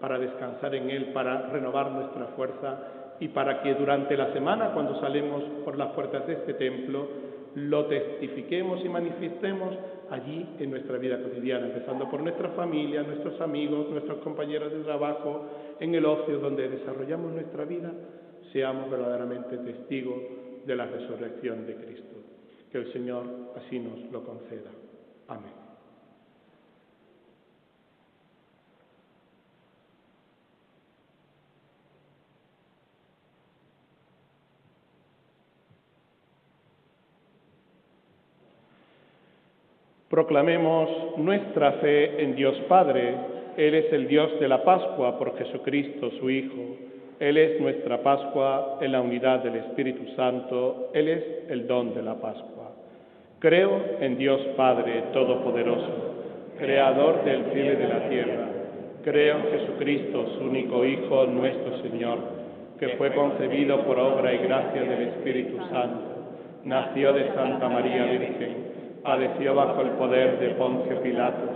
para 0.00 0.18
descansar 0.18 0.74
en 0.74 0.90
Él, 0.90 1.06
para 1.06 1.48
renovar 1.48 1.90
nuestra 1.90 2.26
fuerza 2.36 2.78
y 3.18 3.28
para 3.28 3.62
que 3.62 3.74
durante 3.74 4.16
la 4.16 4.32
semana, 4.32 4.70
cuando 4.72 5.00
salemos 5.00 5.42
por 5.64 5.76
las 5.76 5.88
puertas 5.92 6.26
de 6.26 6.34
este 6.34 6.54
templo, 6.54 7.33
lo 7.54 7.86
testifiquemos 7.86 8.84
y 8.84 8.88
manifestemos 8.88 9.76
allí 10.10 10.46
en 10.58 10.70
nuestra 10.70 10.98
vida 10.98 11.22
cotidiana, 11.22 11.66
empezando 11.66 12.10
por 12.10 12.20
nuestra 12.20 12.50
familia, 12.50 13.02
nuestros 13.02 13.40
amigos, 13.40 13.88
nuestros 13.90 14.18
compañeros 14.18 14.72
de 14.72 14.80
trabajo, 14.80 15.46
en 15.80 15.94
el 15.94 16.04
ocio 16.04 16.38
donde 16.38 16.68
desarrollamos 16.68 17.32
nuestra 17.32 17.64
vida, 17.64 17.92
seamos 18.52 18.90
verdaderamente 18.90 19.58
testigos 19.58 20.20
de 20.66 20.76
la 20.76 20.86
resurrección 20.86 21.66
de 21.66 21.76
Cristo. 21.76 22.16
Que 22.70 22.78
el 22.78 22.92
Señor 22.92 23.24
así 23.56 23.78
nos 23.78 24.10
lo 24.10 24.24
conceda. 24.24 24.70
Amén. 25.28 25.63
Proclamemos 40.14 40.88
nuestra 41.16 41.72
fe 41.82 42.22
en 42.22 42.36
Dios 42.36 42.56
Padre. 42.68 43.16
Él 43.56 43.74
es 43.74 43.92
el 43.92 44.06
Dios 44.06 44.38
de 44.38 44.46
la 44.46 44.62
Pascua 44.62 45.18
por 45.18 45.36
Jesucristo, 45.36 46.08
su 46.20 46.30
Hijo. 46.30 46.76
Él 47.18 47.36
es 47.36 47.60
nuestra 47.60 48.00
Pascua 48.00 48.78
en 48.80 48.92
la 48.92 49.00
unidad 49.00 49.42
del 49.42 49.56
Espíritu 49.56 50.06
Santo. 50.14 50.90
Él 50.94 51.08
es 51.08 51.24
el 51.48 51.66
don 51.66 51.94
de 51.94 52.02
la 52.02 52.14
Pascua. 52.14 52.70
Creo 53.40 53.72
en 53.98 54.16
Dios 54.16 54.40
Padre 54.56 55.02
Todopoderoso, 55.12 56.14
Creador 56.58 57.24
del 57.24 57.46
cielo 57.52 57.72
y 57.72 57.76
de 57.76 57.88
la 57.88 58.08
tierra. 58.08 58.48
Creo 59.02 59.38
en 59.38 59.58
Jesucristo, 59.58 60.28
su 60.38 60.44
único 60.44 60.84
Hijo, 60.84 61.26
nuestro 61.26 61.82
Señor, 61.82 62.18
que 62.78 62.90
fue 62.90 63.12
concebido 63.16 63.82
por 63.82 63.98
obra 63.98 64.32
y 64.32 64.38
gracia 64.38 64.80
del 64.80 65.08
Espíritu 65.08 65.56
Santo. 65.72 66.04
Nació 66.62 67.12
de 67.12 67.34
Santa 67.34 67.68
María 67.68 68.04
Virgen 68.04 68.73
padeció 69.04 69.54
bajo 69.54 69.82
el 69.82 69.90
poder 69.90 70.38
de 70.40 70.48
Poncio 70.54 71.00
Pilatos, 71.02 71.50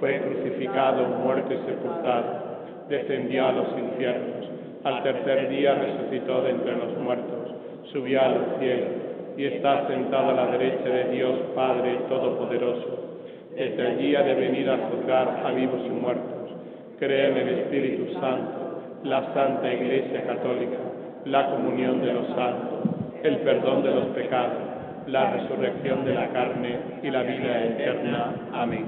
fue 0.00 0.18
crucificado, 0.18 1.06
muerto 1.22 1.52
y 1.52 1.58
sepultado, 1.66 2.56
descendió 2.88 3.46
a 3.46 3.52
los 3.52 3.68
infiernos, 3.78 4.50
al 4.82 5.02
tercer 5.02 5.50
día 5.50 5.74
resucitó 5.74 6.42
de 6.42 6.50
entre 6.50 6.76
los 6.76 6.96
muertos, 6.98 7.54
subió 7.92 8.22
a 8.22 8.28
los 8.28 8.58
cielos 8.58 8.88
y 9.36 9.44
está 9.44 9.86
sentado 9.86 10.30
a 10.30 10.32
la 10.32 10.46
derecha 10.46 10.88
de 10.88 11.10
Dios 11.10 11.38
Padre 11.54 11.98
Todopoderoso. 12.08 13.20
Desde 13.54 13.86
allí 13.86 14.16
ha 14.16 14.22
de 14.22 14.34
venir 14.34 14.70
a 14.70 14.78
juzgar 14.88 15.42
a 15.44 15.50
vivos 15.50 15.80
y 15.84 15.90
muertos. 15.90 16.50
Cree 16.98 17.28
en 17.28 17.36
el 17.36 17.48
Espíritu 17.58 18.12
Santo, 18.14 18.80
la 19.04 19.34
Santa 19.34 19.72
Iglesia 19.72 20.22
Católica, 20.26 20.78
la 21.26 21.50
comunión 21.50 22.00
de 22.00 22.12
los 22.12 22.26
santos, 22.28 22.80
el 23.22 23.36
perdón 23.38 23.82
de 23.82 23.90
los 23.90 24.06
pecados 24.06 24.75
la 25.06 25.32
resurrección 25.32 26.04
de 26.04 26.14
la 26.14 26.28
carne 26.28 26.78
y 27.02 27.10
la 27.10 27.22
vida 27.22 27.64
eterna. 27.64 28.34
Amén. 28.52 28.86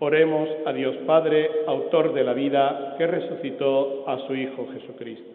Oremos 0.00 0.48
a 0.66 0.72
Dios 0.72 0.96
Padre, 1.06 1.48
autor 1.66 2.12
de 2.12 2.24
la 2.24 2.34
vida, 2.34 2.94
que 2.98 3.06
resucitó 3.06 4.08
a 4.08 4.18
su 4.26 4.34
Hijo 4.34 4.68
Jesucristo. 4.72 5.30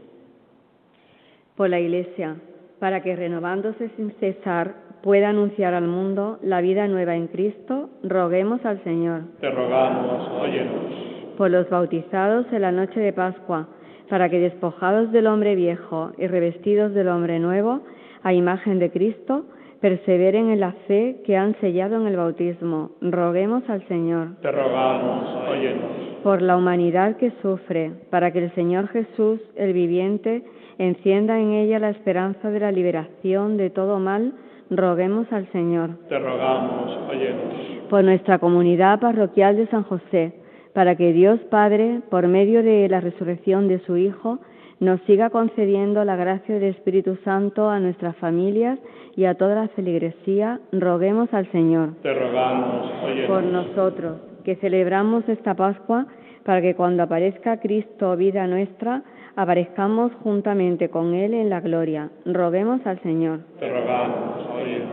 Por 1.56 1.70
la 1.70 1.80
Iglesia, 1.80 2.36
para 2.80 3.02
que 3.02 3.16
renovándose 3.16 3.90
sin 3.96 4.12
cesar 4.20 4.74
pueda 5.02 5.30
anunciar 5.30 5.74
al 5.74 5.88
mundo 5.88 6.40
la 6.42 6.62
vida 6.62 6.88
nueva 6.88 7.16
en 7.16 7.28
Cristo, 7.28 7.90
roguemos 8.04 8.64
al 8.66 8.84
Señor. 8.84 9.22
Te 9.40 9.50
rogamos, 9.50 10.30
óyenos. 10.42 11.36
Por 11.38 11.52
los 11.52 11.70
bautizados 11.70 12.46
en 12.52 12.62
la 12.62 12.72
noche 12.72 13.00
de 13.00 13.14
Pascua, 13.14 13.68
para 14.10 14.30
que 14.30 14.40
despojados 14.40 15.12
del 15.12 15.28
hombre 15.28 15.56
viejo 15.56 16.12
y 16.18 16.28
revestidos 16.28 16.94
del 16.94 17.08
hombre 17.08 17.40
nuevo, 17.40 17.82
a 18.24 18.34
imagen 18.34 18.80
de 18.80 18.92
Cristo, 18.92 19.46
perseveren 19.82 20.50
en 20.50 20.60
la 20.60 20.74
fe 20.88 21.22
que 21.26 21.38
han 21.38 21.56
sellado 21.62 21.96
en 21.96 22.08
el 22.08 22.18
bautismo. 22.18 22.92
Roguemos 23.02 23.68
al 23.70 23.88
Señor. 23.88 24.36
Te 24.42 24.52
rogamos, 24.52 25.50
óyenos. 25.50 25.92
Por 26.24 26.42
la 26.42 26.58
humanidad 26.58 27.16
que 27.18 27.32
sufre, 27.42 27.92
para 28.10 28.32
que 28.32 28.44
el 28.44 28.54
Señor 28.56 28.88
Jesús, 28.90 29.40
el 29.56 29.74
viviente, 29.74 30.44
encienda 30.78 31.40
en 31.40 31.52
ella 31.52 31.80
la 31.80 31.90
esperanza 31.90 32.50
de 32.50 32.60
la 32.60 32.72
liberación 32.72 33.58
de 33.58 33.70
todo 33.70 34.00
mal, 34.00 34.34
roguemos 34.70 35.32
al 35.32 35.50
Señor. 35.52 35.92
Te 36.10 36.20
rogamos, 36.20 37.10
óyenos. 37.10 37.88
Por 37.90 38.04
nuestra 38.04 38.38
comunidad 38.40 39.00
parroquial 39.00 39.56
de 39.56 39.68
San 39.68 39.84
José, 39.84 40.34
para 40.74 40.96
que 40.96 41.14
Dios 41.14 41.40
Padre, 41.50 42.02
por 42.10 42.28
medio 42.28 42.64
de 42.64 42.88
la 42.90 43.00
resurrección 43.00 43.68
de 43.68 43.80
su 43.80 43.98
Hijo, 43.98 44.40
nos 44.80 45.02
siga 45.02 45.30
concediendo 45.30 46.04
la 46.06 46.16
gracia 46.16 46.56
del 46.56 46.76
Espíritu 46.76 47.18
Santo 47.24 47.70
a 47.70 47.80
nuestras 47.80 48.16
familias 48.18 48.80
y 49.16 49.26
a 49.26 49.36
toda 49.36 49.56
la 49.56 49.68
feligresía, 49.70 50.60
roguemos 50.72 51.34
al 51.34 51.52
Señor. 51.52 51.96
Te 52.02 52.14
rogamos, 52.14 52.92
Por 53.28 53.44
nosotros, 53.44 54.20
que 54.44 54.56
celebramos 54.58 55.28
esta 55.28 55.54
Pascua, 55.56 56.08
para 56.46 56.62
que 56.62 56.76
cuando 56.76 57.04
aparezca 57.04 57.60
Cristo, 57.60 58.16
vida 58.16 58.48
nuestra, 58.48 59.04
aparezcamos 59.36 60.14
juntamente 60.24 60.90
con 60.90 61.14
Él 61.14 61.34
en 61.34 61.50
la 61.50 61.60
gloria. 61.60 62.10
Roguemos 62.26 62.86
al 62.86 63.02
Señor. 63.02 63.42
Te 63.60 63.70
rogamos, 63.70 64.48
óyenos. 64.56 64.90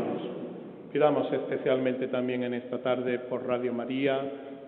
Pidamos 0.93 1.33
especialmente 1.33 2.09
también 2.09 2.43
en 2.43 2.55
esta 2.55 2.79
tarde 2.83 3.19
por 3.19 3.47
Radio 3.47 3.73
María, 3.73 4.21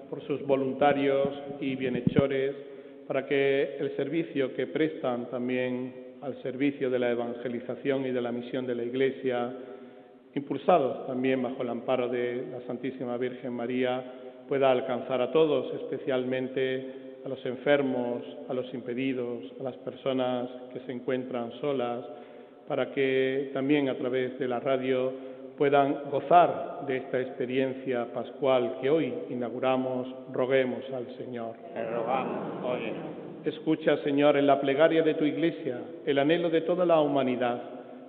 por 0.09 0.21
sus 0.23 0.47
voluntarios 0.47 1.29
y 1.61 1.75
bienhechores, 1.77 2.55
para 3.09 3.25
que 3.25 3.79
el 3.81 3.97
servicio 3.97 4.55
que 4.55 4.66
prestan 4.66 5.31
también 5.31 5.94
al 6.21 6.40
servicio 6.42 6.90
de 6.90 6.99
la 6.99 7.11
evangelización 7.11 8.05
y 8.05 8.11
de 8.11 8.21
la 8.21 8.31
misión 8.31 8.66
de 8.66 8.75
la 8.75 8.85
Iglesia, 8.85 9.51
impulsados 10.35 11.07
también 11.07 11.42
bajo 11.42 11.62
el 11.62 11.71
amparo 11.71 12.09
de 12.09 12.44
la 12.53 12.61
Santísima 12.66 13.16
Virgen 13.16 13.55
María, 13.55 14.05
pueda 14.47 14.71
alcanzar 14.71 15.23
a 15.23 15.33
todos, 15.33 15.73
especialmente 15.75 16.87
a 17.25 17.31
los 17.31 17.44
enfermos, 17.47 18.23
a 18.47 18.53
los 18.53 18.73
impedidos, 18.75 19.55
a 19.59 19.62
las 19.62 19.77
personas 19.79 20.51
que 20.75 20.81
se 20.81 20.92
encuentran 20.92 21.51
solas, 21.62 22.05
para 22.68 22.92
que 22.92 23.51
también 23.55 23.88
a 23.88 23.97
través 23.97 24.38
de 24.38 24.49
la 24.49 24.61
radio 24.61 25.12
puedan 25.59 26.09
gozar 26.11 26.85
de 26.87 26.99
esta 26.99 27.21
experiencia 27.21 28.07
pascual 28.14 28.79
que 28.81 28.88
hoy 28.88 29.12
inauguramos, 29.29 30.07
roguemos 30.33 30.85
al 30.94 31.07
Señor. 31.16 31.57
rogamos, 31.92 32.79
Escucha, 33.44 33.97
Señor, 33.99 34.37
en 34.37 34.47
la 34.47 34.61
plegaria 34.61 35.03
de 35.03 35.14
tu 35.14 35.25
iglesia 35.25 35.81
el 36.07 36.18
anhelo 36.18 36.49
de 36.49 36.61
toda 36.61 36.87
la 36.87 37.01
humanidad, 37.01 37.61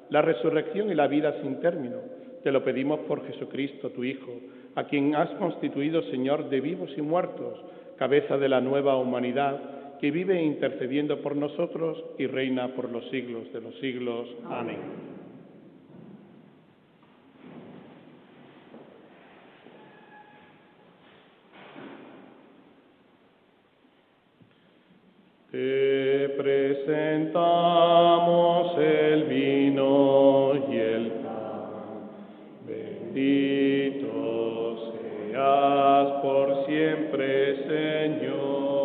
la 0.09 0.21
resurrección 0.21 0.91
y 0.91 0.95
la 0.95 1.07
vida 1.07 1.41
sin 1.41 1.59
término. 1.59 1.97
Te 2.43 2.51
lo 2.51 2.63
pedimos 2.63 2.99
por 3.01 3.25
Jesucristo, 3.25 3.89
tu 3.89 4.03
Hijo, 4.03 4.31
a 4.75 4.83
quien 4.85 5.15
has 5.15 5.29
constituido 5.31 6.03
Señor 6.03 6.49
de 6.49 6.61
vivos 6.61 6.91
y 6.95 7.01
muertos, 7.01 7.59
cabeza 7.97 8.37
de 8.37 8.47
la 8.47 8.61
nueva 8.61 8.95
humanidad, 8.95 9.97
que 9.99 10.11
vive 10.11 10.41
intercediendo 10.41 11.21
por 11.21 11.35
nosotros 11.35 12.03
y 12.17 12.27
reina 12.27 12.69
por 12.75 12.89
los 12.89 13.09
siglos 13.09 13.51
de 13.51 13.61
los 13.61 13.75
siglos. 13.79 14.27
Amén. 14.49 15.18
Te 25.51 26.29
presentamos 26.37 27.57
el 28.77 29.23
vino 29.23 30.53
y 30.71 30.77
el 30.77 31.07
pan. 31.23 32.11
Bendito 32.67 34.11
seas 34.93 36.21
por 36.21 36.67
siempre, 36.67 37.55
Señor. 37.67 38.78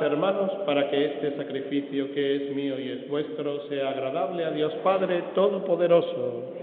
Hermanos, 0.00 0.50
para 0.64 0.88
que 0.88 1.04
este 1.04 1.36
sacrificio 1.36 2.12
que 2.12 2.36
es 2.36 2.54
mío 2.54 2.78
y 2.78 2.90
es 2.90 3.08
vuestro 3.08 3.68
sea 3.68 3.90
agradable 3.90 4.44
a 4.44 4.50
Dios 4.50 4.72
Padre 4.82 5.22
Todopoderoso. 5.34 6.54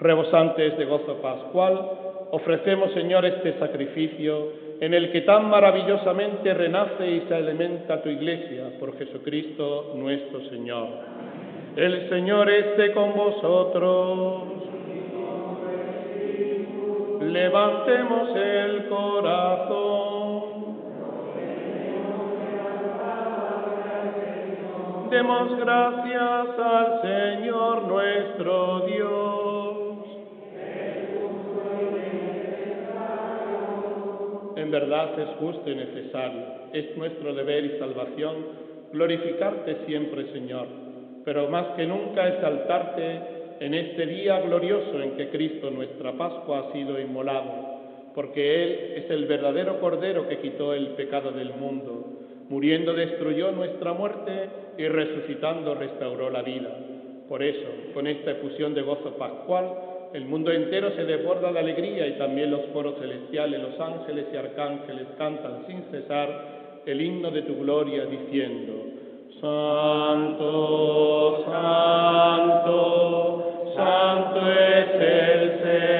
Rebosantes 0.00 0.78
de 0.78 0.84
gozo 0.86 1.16
pascual, 1.20 1.78
ofrecemos, 2.30 2.92
Señor, 2.92 3.26
este 3.26 3.58
sacrificio 3.58 4.48
en 4.80 4.94
el 4.94 5.12
que 5.12 5.20
tan 5.22 5.50
maravillosamente 5.50 6.54
renace 6.54 7.06
y 7.06 7.20
se 7.28 7.34
alimenta 7.34 8.02
tu 8.02 8.08
iglesia 8.08 8.78
por 8.80 8.96
Jesucristo 8.96 9.92
nuestro 9.94 10.40
Señor. 10.48 10.88
El 11.76 12.08
Señor 12.08 12.48
esté 12.50 12.92
con 12.92 13.14
vosotros. 13.14 14.49
Levantemos 17.30 18.30
el 18.34 18.88
corazón. 18.88 20.40
Demos 25.10 25.58
gracias 25.58 26.58
al 26.58 27.02
Señor 27.02 27.82
nuestro 27.86 28.80
Dios. 28.80 30.06
En 34.56 34.70
verdad 34.72 35.18
es 35.20 35.28
justo 35.38 35.70
y 35.70 35.76
necesario, 35.76 36.42
es 36.72 36.96
nuestro 36.96 37.32
deber 37.32 37.64
y 37.64 37.78
salvación 37.78 38.34
glorificarte 38.92 39.86
siempre, 39.86 40.32
Señor, 40.32 40.66
pero 41.24 41.48
más 41.48 41.66
que 41.76 41.86
nunca 41.86 42.26
exaltarte 42.26 43.39
en 43.60 43.74
este 43.74 44.06
día 44.06 44.40
glorioso 44.40 45.02
en 45.02 45.18
que 45.18 45.28
Cristo 45.28 45.70
nuestra 45.70 46.12
Pascua 46.12 46.60
ha 46.60 46.72
sido 46.72 46.98
inmolado, 46.98 48.12
porque 48.14 48.62
Él 48.62 48.92
es 48.96 49.10
el 49.10 49.26
verdadero 49.26 49.78
Cordero 49.80 50.26
que 50.28 50.38
quitó 50.38 50.72
el 50.72 50.88
pecado 50.88 51.30
del 51.30 51.52
mundo, 51.54 52.06
muriendo 52.48 52.94
destruyó 52.94 53.52
nuestra 53.52 53.92
muerte 53.92 54.48
y 54.78 54.88
resucitando 54.88 55.74
restauró 55.74 56.30
la 56.30 56.40
vida. 56.40 56.74
Por 57.28 57.42
eso, 57.42 57.68
con 57.92 58.06
esta 58.06 58.30
efusión 58.30 58.74
de 58.74 58.80
gozo 58.80 59.16
pascual, 59.18 59.74
el 60.14 60.24
mundo 60.24 60.50
entero 60.50 60.90
se 60.96 61.04
desborda 61.04 61.52
de 61.52 61.58
alegría 61.58 62.08
y 62.08 62.18
también 62.18 62.50
los 62.50 62.62
foros 62.72 62.94
celestiales, 62.98 63.60
los 63.60 63.78
ángeles 63.78 64.24
y 64.32 64.36
arcángeles 64.36 65.06
cantan 65.18 65.66
sin 65.66 65.82
cesar 65.90 66.80
el 66.86 67.00
himno 67.00 67.30
de 67.30 67.42
tu 67.42 67.58
gloria 67.58 68.06
diciendo, 68.06 68.86
Santo, 69.40 71.44
Santo, 71.44 73.49
Santo 73.74 74.50
es 74.50 74.86
el 75.00 75.60
Señor, 75.62 75.99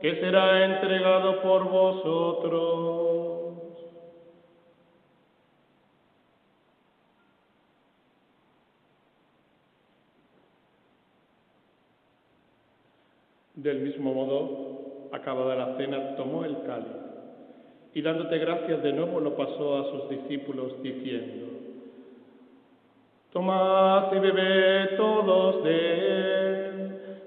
que 0.00 0.16
será 0.20 0.64
entregado 0.64 1.42
por 1.42 1.64
vosotros. 1.68 3.36
Del 13.54 13.80
mismo 13.80 14.12
modo, 14.12 15.08
acabada 15.12 15.56
la 15.56 15.76
cena, 15.76 16.14
tomó 16.16 16.44
el 16.44 16.62
cáliz 16.62 17.06
y 17.96 18.02
dándote 18.02 18.36
gracias 18.36 18.82
de 18.82 18.92
nuevo 18.92 19.20
lo 19.20 19.34
pasó 19.34 19.78
a 19.78 19.90
sus 19.90 20.10
discípulos 20.10 20.82
diciendo, 20.82 21.46
Tomad 23.32 24.14
y 24.14 24.18
bebed 24.18 24.96
todos 24.98 25.64
de 25.64 26.45
él, 26.45 26.45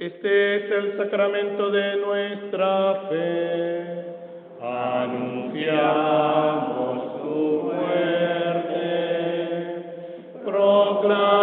Este 0.00 0.56
es 0.56 0.70
el 0.70 0.96
sacramento 0.96 1.70
de 1.70 1.96
nuestra 1.96 3.02
fe. 3.10 4.06
Anunciamos 4.62 5.60
tu 7.20 7.70
muerte, 7.70 8.72
proclamamos 10.42 11.38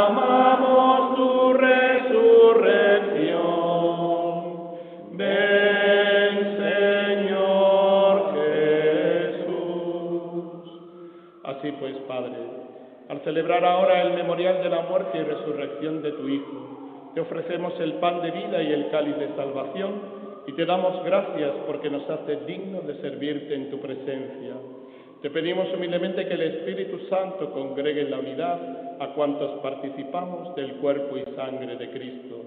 tu 1.18 1.54
resurrección. 1.54 3.38
Ven, 5.12 6.58
Señor 6.58 8.34
Jesús. 9.38 9.62
Así 11.44 11.72
pues, 11.74 11.96
Padre, 12.08 12.34
al 13.08 13.22
celebrar 13.22 13.64
ahora 13.64 14.02
el 14.02 14.16
memorial 14.16 14.64
de 14.64 14.70
la 14.70 14.82
muerte 14.82 15.20
y 15.20 15.22
resurrección 15.22 16.02
de 16.02 16.12
tu 16.14 16.28
Hijo, 16.28 16.87
te 17.18 17.22
ofrecemos 17.22 17.74
el 17.80 17.94
pan 17.94 18.22
de 18.22 18.30
vida 18.30 18.62
y 18.62 18.72
el 18.72 18.92
cáliz 18.92 19.18
de 19.18 19.36
salvación 19.36 19.94
y 20.46 20.52
te 20.52 20.68
damos 20.68 21.04
gracias 21.04 21.50
porque 21.66 21.90
nos 21.90 22.08
haces 22.08 22.46
dignos 22.46 22.86
de 22.86 22.94
servirte 23.02 23.56
en 23.56 23.72
tu 23.72 23.80
presencia. 23.80 24.54
Te 25.24 25.32
pedimos 25.32 25.66
humildemente 25.74 26.28
que 26.28 26.36
el 26.36 26.44
Espíritu 26.44 27.00
Santo 27.10 27.50
congregue 27.54 28.02
en 28.02 28.12
la 28.12 28.20
unidad 28.20 28.60
a 29.00 29.16
cuantos 29.16 29.62
participamos 29.62 30.56
del 30.56 30.74
cuerpo 30.74 31.18
y 31.18 31.24
sangre 31.36 31.76
de 31.78 31.90
Cristo. 31.90 32.40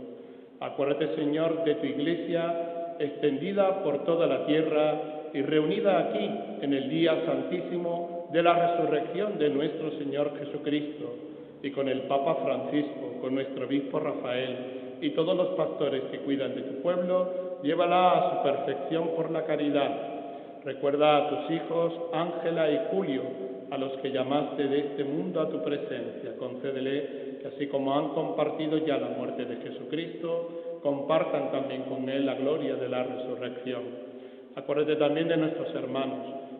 Acuérdate, 0.60 1.16
Señor, 1.16 1.64
de 1.64 1.74
tu 1.74 1.86
iglesia 1.86 2.94
extendida 3.00 3.82
por 3.82 4.04
toda 4.04 4.28
la 4.28 4.46
tierra 4.46 5.00
y 5.34 5.42
reunida 5.42 5.98
aquí 5.98 6.30
en 6.62 6.72
el 6.72 6.88
día 6.88 7.20
santísimo 7.26 8.28
de 8.32 8.40
la 8.40 8.54
resurrección 8.54 9.36
de 9.36 9.50
nuestro 9.50 9.90
Señor 9.98 10.30
Jesucristo 10.38 11.12
y 11.60 11.72
con 11.72 11.88
el 11.88 12.02
Papa 12.02 12.36
Francisco, 12.44 13.09
con 13.20 13.34
nuestro 13.34 13.66
obispo 13.66 13.98
Rafael 13.98 14.98
y 15.00 15.10
todos 15.10 15.36
los 15.36 15.48
pastores 15.48 16.02
que 16.10 16.18
cuidan 16.18 16.54
de 16.54 16.62
tu 16.62 16.82
pueblo, 16.82 17.58
llévala 17.62 18.12
a 18.12 18.30
su 18.30 18.42
perfección 18.42 19.10
por 19.16 19.30
la 19.30 19.44
caridad. 19.44 19.90
Recuerda 20.64 21.16
a 21.16 21.28
tus 21.28 21.56
hijos 21.56 21.92
Ángela 22.12 22.70
y 22.70 22.80
Julio, 22.90 23.22
a 23.70 23.78
los 23.78 23.92
que 23.98 24.10
llamaste 24.10 24.66
de 24.66 24.78
este 24.80 25.04
mundo 25.04 25.40
a 25.40 25.48
tu 25.48 25.62
presencia. 25.62 26.36
Concédele 26.38 27.38
que 27.40 27.48
así 27.48 27.66
como 27.68 27.96
han 27.96 28.08
compartido 28.08 28.78
ya 28.78 28.98
la 28.98 29.08
muerte 29.08 29.44
de 29.44 29.56
Jesucristo, 29.56 30.80
compartan 30.82 31.50
también 31.50 31.82
con 31.82 32.08
Él 32.08 32.26
la 32.26 32.34
gloria 32.34 32.74
de 32.74 32.88
la 32.88 33.04
resurrección. 33.04 33.82
Acuérdate 34.56 34.96
también 34.96 35.28
de 35.28 35.36
nuestros 35.36 35.74
hermanos 35.74 36.39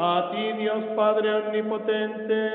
a 0.00 0.30
ti 0.30 0.52
Dios 0.52 0.84
Padre 0.94 1.34
Omnipotente, 1.34 2.46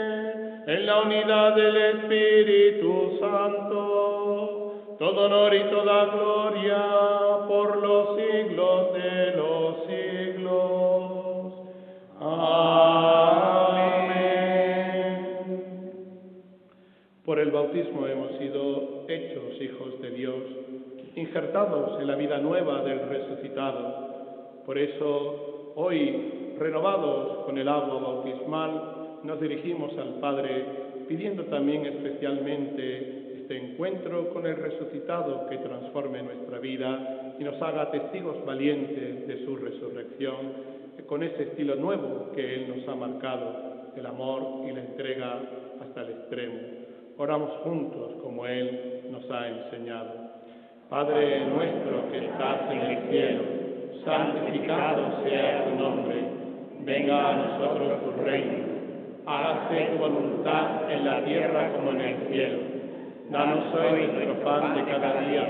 en 0.65 0.85
la 0.85 1.01
unidad 1.01 1.53
del 1.55 1.75
Espíritu 1.75 3.17
Santo, 3.19 4.95
todo 4.97 5.25
honor 5.25 5.53
y 5.53 5.63
toda 5.63 6.05
gloria 6.05 6.85
por 7.45 7.83
los 7.83 8.15
siglos 8.15 8.93
de 8.93 9.35
los 9.35 9.75
siglos. 9.87 11.53
Amén. 12.21 12.53
Por 17.25 17.39
el 17.39 17.51
bautismo 17.51 18.07
hemos 18.07 18.37
sido 18.37 19.03
hechos 19.09 19.61
hijos 19.61 19.99
de 20.01 20.11
Dios, 20.11 20.43
injertados 21.17 21.99
en 21.99 22.07
la 22.07 22.15
vida 22.15 22.37
nueva 22.37 22.83
del 22.83 23.01
resucitado. 23.09 24.63
Por 24.65 24.77
eso, 24.77 25.73
hoy, 25.75 26.39
renovados 26.57 27.32
con 27.45 27.57
el 27.57 27.67
agua 27.67 27.99
bautismal, 27.99 29.19
nos 29.23 29.39
dirigimos 29.39 29.97
al 29.97 30.15
Padre 30.19 30.65
pidiendo 31.07 31.43
también 31.45 31.85
especialmente 31.85 33.23
este 33.41 33.57
encuentro 33.57 34.29
con 34.29 34.45
el 34.45 34.55
resucitado 34.55 35.47
que 35.49 35.57
transforme 35.57 36.23
nuestra 36.23 36.59
vida 36.59 37.35
y 37.37 37.43
nos 37.43 37.61
haga 37.61 37.91
testigos 37.91 38.43
valientes 38.45 39.27
de 39.27 39.45
su 39.45 39.55
resurrección, 39.57 40.73
con 41.07 41.23
ese 41.23 41.43
estilo 41.43 41.75
nuevo 41.75 42.31
que 42.33 42.55
Él 42.55 42.75
nos 42.75 42.87
ha 42.87 42.95
marcado, 42.95 43.91
el 43.95 44.05
amor 44.05 44.65
y 44.67 44.71
la 44.71 44.79
entrega 44.79 45.39
hasta 45.81 46.01
el 46.01 46.09
extremo. 46.11 46.59
Oramos 47.17 47.51
juntos 47.63 48.13
como 48.21 48.45
Él 48.45 49.01
nos 49.11 49.29
ha 49.29 49.47
enseñado. 49.47 50.11
Padre 50.89 51.45
nuestro 51.47 52.11
que 52.11 52.25
estás 52.25 52.71
en 52.71 52.79
el 52.79 53.09
cielo, 53.09 53.41
santificado 54.05 55.23
sea 55.23 55.65
tu 55.65 55.75
nombre, 55.75 56.32
venga 56.85 57.29
a 57.29 57.33
nosotros 57.35 58.03
tu 58.03 58.23
reino, 58.23 58.57
hágase 59.25 59.91
tu 59.91 59.97
voluntad 59.97 60.91
en 60.91 61.05
la 61.05 61.23
tierra 61.23 61.71
como 61.73 61.91
en 61.91 62.01
el 62.01 62.15
cielo. 62.27 62.57
Danos 63.29 63.73
hoy 63.73 64.07
nuestro 64.07 64.43
pan 64.43 64.75
de 64.75 64.83
cada 64.83 65.21
día, 65.21 65.47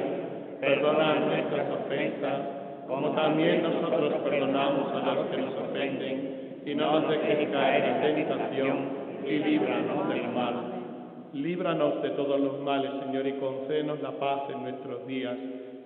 perdona 0.61 1.15
nuestras 1.15 1.67
ofensas, 1.71 2.39
como 2.88 3.11
también 3.11 3.63
nosotros 3.63 4.13
perdonamos 4.23 4.91
a 4.93 5.13
los 5.13 5.27
que 5.27 5.38
nos 5.38 5.53
ofenden, 5.55 6.61
y 6.65 6.75
no 6.75 6.99
nos 6.99 7.09
dejes 7.09 7.49
caer 7.49 7.84
en 7.84 8.15
tentación, 8.15 8.77
y 9.25 9.39
líbranos 9.39 10.09
del 10.09 10.27
mal. 10.29 10.55
Líbranos 11.34 12.01
de 12.03 12.09
todos 12.11 12.39
los 12.39 12.59
males, 12.61 12.91
Señor, 13.03 13.25
y 13.25 13.34
concédenos 13.34 14.01
la 14.01 14.11
paz 14.11 14.41
en 14.53 14.63
nuestros 14.63 15.07
días, 15.07 15.36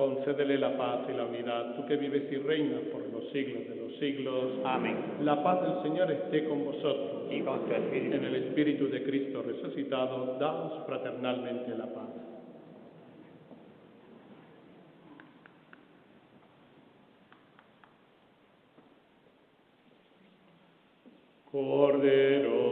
concédele 0.00 0.56
la 0.56 0.78
paz 0.78 1.00
y 1.10 1.12
la 1.12 1.26
unidad. 1.26 1.76
Tú 1.76 1.84
que 1.84 1.96
vives 1.96 2.22
y 2.32 2.36
reinas 2.36 2.80
por 2.90 3.02
los 3.12 3.28
siglos 3.32 3.68
de 3.68 3.76
los 3.76 3.96
siglos. 3.98 4.52
Amén. 4.64 4.96
La 5.20 5.42
paz 5.42 5.60
del 5.60 5.82
Señor 5.82 6.10
esté 6.10 6.48
con 6.48 6.64
vosotros. 6.64 7.30
Y 7.30 7.42
con 7.42 7.66
tu 7.66 7.74
espíritu. 7.74 8.16
En 8.16 8.24
el 8.24 8.34
Espíritu 8.36 8.88
de 8.88 9.02
Cristo 9.04 9.42
resucitado, 9.42 10.38
daos 10.40 10.86
fraternalmente 10.86 11.76
la 11.76 11.84
paz. 11.84 12.08
Cordero 21.52 22.69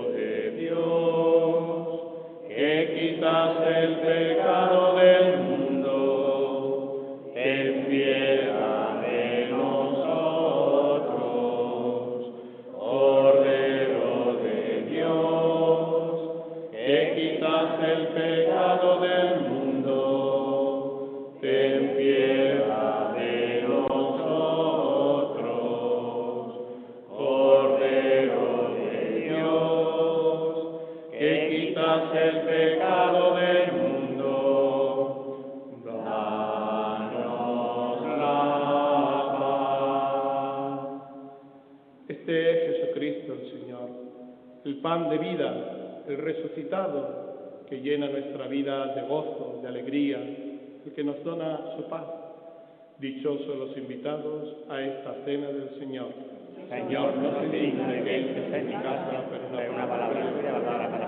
resucitado 46.58 47.64
que 47.68 47.80
llena 47.80 48.08
nuestra 48.08 48.46
vida 48.48 48.94
de 48.94 49.02
gozo, 49.02 49.60
de 49.62 49.68
alegría, 49.68 50.18
el 50.18 50.92
que 50.94 51.04
nos 51.04 51.22
dona 51.22 51.60
su 51.76 51.84
paz. 51.84 52.04
Dichosos 52.98 53.56
los 53.56 53.76
invitados 53.76 54.56
a 54.68 54.80
esta 54.80 55.14
cena 55.24 55.48
del 55.48 55.70
Señor. 55.78 56.08
Señor, 56.68 57.16
no 57.16 57.38
soy 57.38 57.48
digno 57.48 57.88
de 57.88 58.02
que 58.02 58.16
entres 58.16 58.52
en 58.52 58.66
mi 58.66 58.72
casa, 58.72 59.24
pero 59.30 59.72
una 59.72 59.88
palabra 59.88 60.32
tuya 60.32 60.64
para 60.64 61.07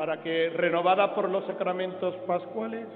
Para 0.00 0.22
que, 0.22 0.48
renovada 0.48 1.14
por 1.14 1.28
los 1.28 1.44
sacramentos 1.44 2.16
pascuales, 2.26 2.86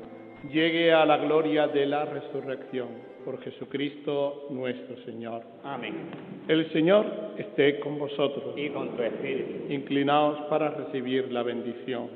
llegue 0.50 0.90
a 0.90 1.04
la 1.04 1.18
gloria 1.18 1.68
de 1.68 1.84
la 1.84 2.06
resurrección. 2.06 2.88
Por 3.26 3.42
Jesucristo 3.42 4.46
nuestro 4.48 4.96
Señor. 5.04 5.42
Amén. 5.64 5.96
El 6.48 6.72
Señor 6.72 7.04
esté 7.36 7.78
con 7.80 7.98
vosotros. 7.98 8.54
Y 8.56 8.70
con 8.70 8.96
tu 8.96 9.02
espíritu. 9.02 9.70
Inclinaos 9.70 10.46
para 10.48 10.70
recibir 10.70 11.30
la 11.30 11.42
bendición. 11.42 12.08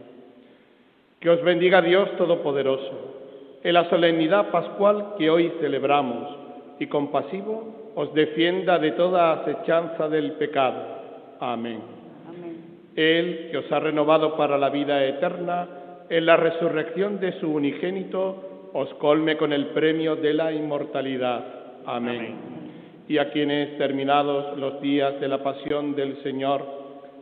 Que 1.20 1.28
os 1.28 1.42
bendiga 1.42 1.82
Dios 1.82 2.16
Todopoderoso, 2.16 3.58
en 3.62 3.74
la 3.74 3.90
solemnidad 3.90 4.50
pascual 4.50 5.16
que 5.18 5.28
hoy 5.28 5.52
celebramos, 5.60 6.34
y 6.78 6.86
compasivo 6.86 7.92
os 7.94 8.14
defienda 8.14 8.78
de 8.78 8.92
toda 8.92 9.34
acechanza 9.34 10.08
del 10.08 10.32
pecado. 10.32 10.82
Amén. 11.40 11.97
Él 12.98 13.48
que 13.52 13.58
os 13.58 13.70
ha 13.70 13.78
renovado 13.78 14.36
para 14.36 14.58
la 14.58 14.70
vida 14.70 15.04
eterna, 15.04 15.68
en 16.10 16.26
la 16.26 16.36
resurrección 16.36 17.20
de 17.20 17.38
su 17.38 17.48
unigénito, 17.48 18.70
os 18.72 18.92
colme 18.94 19.36
con 19.36 19.52
el 19.52 19.66
premio 19.68 20.16
de 20.16 20.34
la 20.34 20.50
inmortalidad. 20.52 21.44
Amén. 21.86 22.34
Y 23.06 23.18
a 23.18 23.30
quienes, 23.30 23.78
terminados 23.78 24.58
los 24.58 24.80
días 24.80 25.20
de 25.20 25.28
la 25.28 25.44
pasión 25.44 25.94
del 25.94 26.20
Señor, 26.24 26.60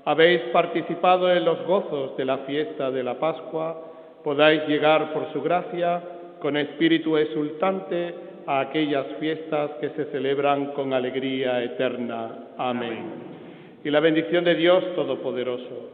habéis 0.06 0.40
participado 0.50 1.30
en 1.30 1.44
los 1.44 1.62
gozos 1.66 2.16
de 2.16 2.24
la 2.24 2.38
fiesta 2.38 2.90
de 2.90 3.04
la 3.04 3.18
Pascua, 3.18 3.78
podáis 4.24 4.66
llegar 4.66 5.12
por 5.12 5.30
su 5.34 5.42
gracia, 5.42 6.00
con 6.40 6.56
espíritu 6.56 7.18
exultante, 7.18 8.14
a 8.46 8.60
aquellas 8.60 9.06
fiestas 9.20 9.72
que 9.80 9.90
se 9.90 10.06
celebran 10.06 10.72
con 10.72 10.94
alegría 10.94 11.62
eterna. 11.62 12.30
Amén. 12.56 13.35
Y 13.86 13.90
la 13.92 14.00
bendición 14.00 14.42
de 14.42 14.56
Dios 14.56 14.82
Todopoderoso, 14.96 15.90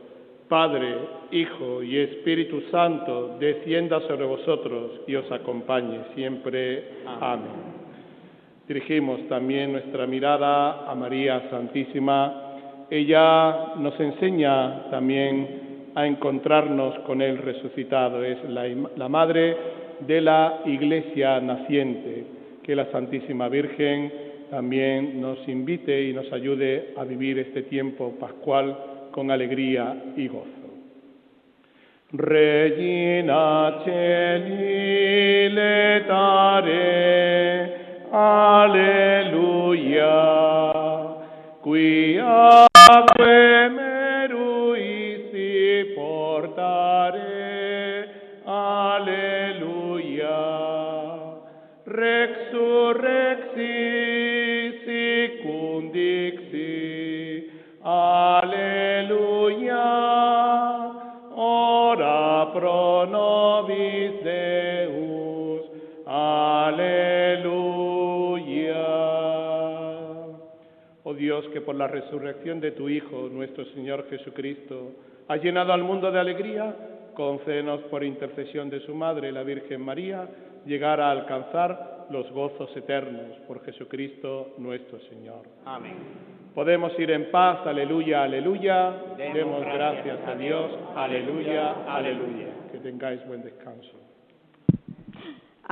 Padre, 0.48 0.94
Hijo 1.30 1.82
y 1.82 1.98
Espíritu 1.98 2.62
Santo, 2.70 3.36
descienda 3.38 4.00
sobre 4.08 4.24
vosotros 4.24 5.02
y 5.06 5.14
os 5.14 5.30
acompañe 5.30 5.98
siempre. 6.14 6.84
Amén. 7.20 7.50
Dirigimos 8.66 9.28
también 9.28 9.72
nuestra 9.72 10.06
mirada 10.06 10.90
a 10.90 10.94
María 10.94 11.50
Santísima. 11.50 12.54
Ella 12.88 13.74
nos 13.76 14.00
enseña 14.00 14.88
también 14.90 15.90
a 15.94 16.06
encontrarnos 16.06 16.98
con 17.00 17.20
el 17.20 17.36
resucitado. 17.36 18.24
Es 18.24 18.42
la, 18.48 18.74
la 18.96 19.08
madre 19.10 19.54
de 20.00 20.18
la 20.22 20.62
Iglesia 20.64 21.42
naciente. 21.42 22.24
Que 22.62 22.74
la 22.74 22.90
Santísima 22.90 23.50
Virgen 23.50 24.10
también 24.52 25.18
nos 25.18 25.48
invite 25.48 26.10
y 26.10 26.12
nos 26.12 26.30
ayude 26.30 26.92
a 26.98 27.04
vivir 27.04 27.38
este 27.38 27.62
tiempo 27.62 28.12
pascual 28.20 28.76
con 29.10 29.30
alegría 29.30 30.12
y 30.14 30.28
gozo. 30.28 30.50
Regina 32.12 33.80
celi 33.82 35.48
letare, 35.48 36.76
alleluia, 38.12 38.92
quia 41.64 42.66
meruisti 43.70 45.14
portare, 45.96 47.22
alleluia, 48.44 50.36
resurrexi 51.86 53.51
la 71.82 71.88
resurrección 71.88 72.60
de 72.60 72.70
tu 72.70 72.88
Hijo, 72.88 73.28
nuestro 73.28 73.64
Señor 73.74 74.08
Jesucristo, 74.08 74.92
ha 75.26 75.36
llenado 75.36 75.72
al 75.72 75.82
mundo 75.82 76.12
de 76.12 76.20
alegría, 76.20 76.76
concédenos 77.12 77.80
por 77.90 78.04
intercesión 78.04 78.70
de 78.70 78.78
su 78.80 78.94
Madre, 78.94 79.32
la 79.32 79.42
Virgen 79.42 79.80
María, 79.80 80.28
llegar 80.64 81.00
a 81.00 81.10
alcanzar 81.10 82.06
los 82.10 82.30
gozos 82.30 82.70
eternos 82.76 83.36
por 83.48 83.64
Jesucristo 83.64 84.54
nuestro 84.58 85.00
Señor. 85.10 85.42
Amén. 85.64 85.96
Podemos 86.54 86.96
ir 87.00 87.10
en 87.10 87.32
paz, 87.32 87.66
aleluya, 87.66 88.22
aleluya. 88.22 88.94
Demos, 89.16 89.64
gracias, 89.64 90.18
a 90.24 90.36
Dios, 90.36 90.70
aleluya, 90.94 91.84
aleluya. 91.88 92.46
Que 92.70 92.78
tengáis 92.78 93.26
buen 93.26 93.42
descanso. 93.42 94.11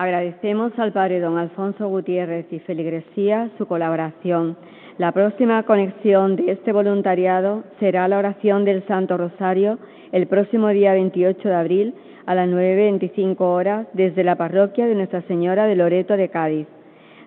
Agradecemos 0.00 0.72
al 0.78 0.92
Padre 0.92 1.20
don 1.20 1.36
Alfonso 1.36 1.86
Gutiérrez 1.86 2.46
y 2.50 2.58
Feligresía 2.60 3.50
su 3.58 3.66
colaboración 3.66 4.56
la 4.96 5.12
próxima 5.12 5.62
conexión 5.64 6.36
de 6.36 6.52
este 6.52 6.72
voluntariado 6.72 7.64
será 7.80 8.08
la 8.08 8.16
oración 8.16 8.64
del 8.64 8.82
Santo 8.86 9.18
Rosario 9.18 9.78
el 10.12 10.26
próximo 10.26 10.68
día 10.68 10.94
28 10.94 11.46
de 11.46 11.54
abril 11.54 11.94
a 12.24 12.34
las 12.34 12.48
9.25 12.48 13.40
horas 13.40 13.88
desde 13.92 14.24
la 14.24 14.36
parroquia 14.36 14.86
de 14.86 14.94
Nuestra 14.94 15.20
Señora 15.22 15.66
de 15.66 15.76
Loreto 15.76 16.16
de 16.16 16.30
Cádiz. 16.30 16.66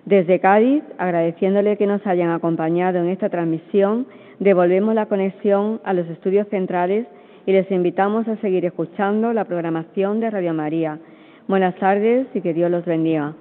Desde 0.04 0.40
Cádiz, 0.40 0.82
agradeciéndole 0.98 1.76
que 1.76 1.86
nos 1.86 2.04
hayan 2.08 2.30
acompañado 2.30 2.98
en 2.98 3.08
esta 3.08 3.28
transmisión, 3.28 4.08
devolvemos 4.40 4.96
la 4.96 5.06
conexión 5.06 5.80
a 5.84 5.92
los 5.92 6.08
estudios 6.08 6.48
centrales 6.48 7.06
y 7.46 7.52
les 7.52 7.70
invitamos 7.70 8.26
a 8.26 8.36
seguir 8.38 8.64
escuchando 8.64 9.32
la 9.32 9.44
programación 9.44 10.18
de 10.18 10.30
Radio 10.30 10.54
María. 10.54 10.98
Buenas 11.46 11.74
tardes 11.76 12.26
y 12.32 12.40
que 12.40 12.54
Dios 12.54 12.70
los 12.70 12.86
bendiga. 12.86 13.34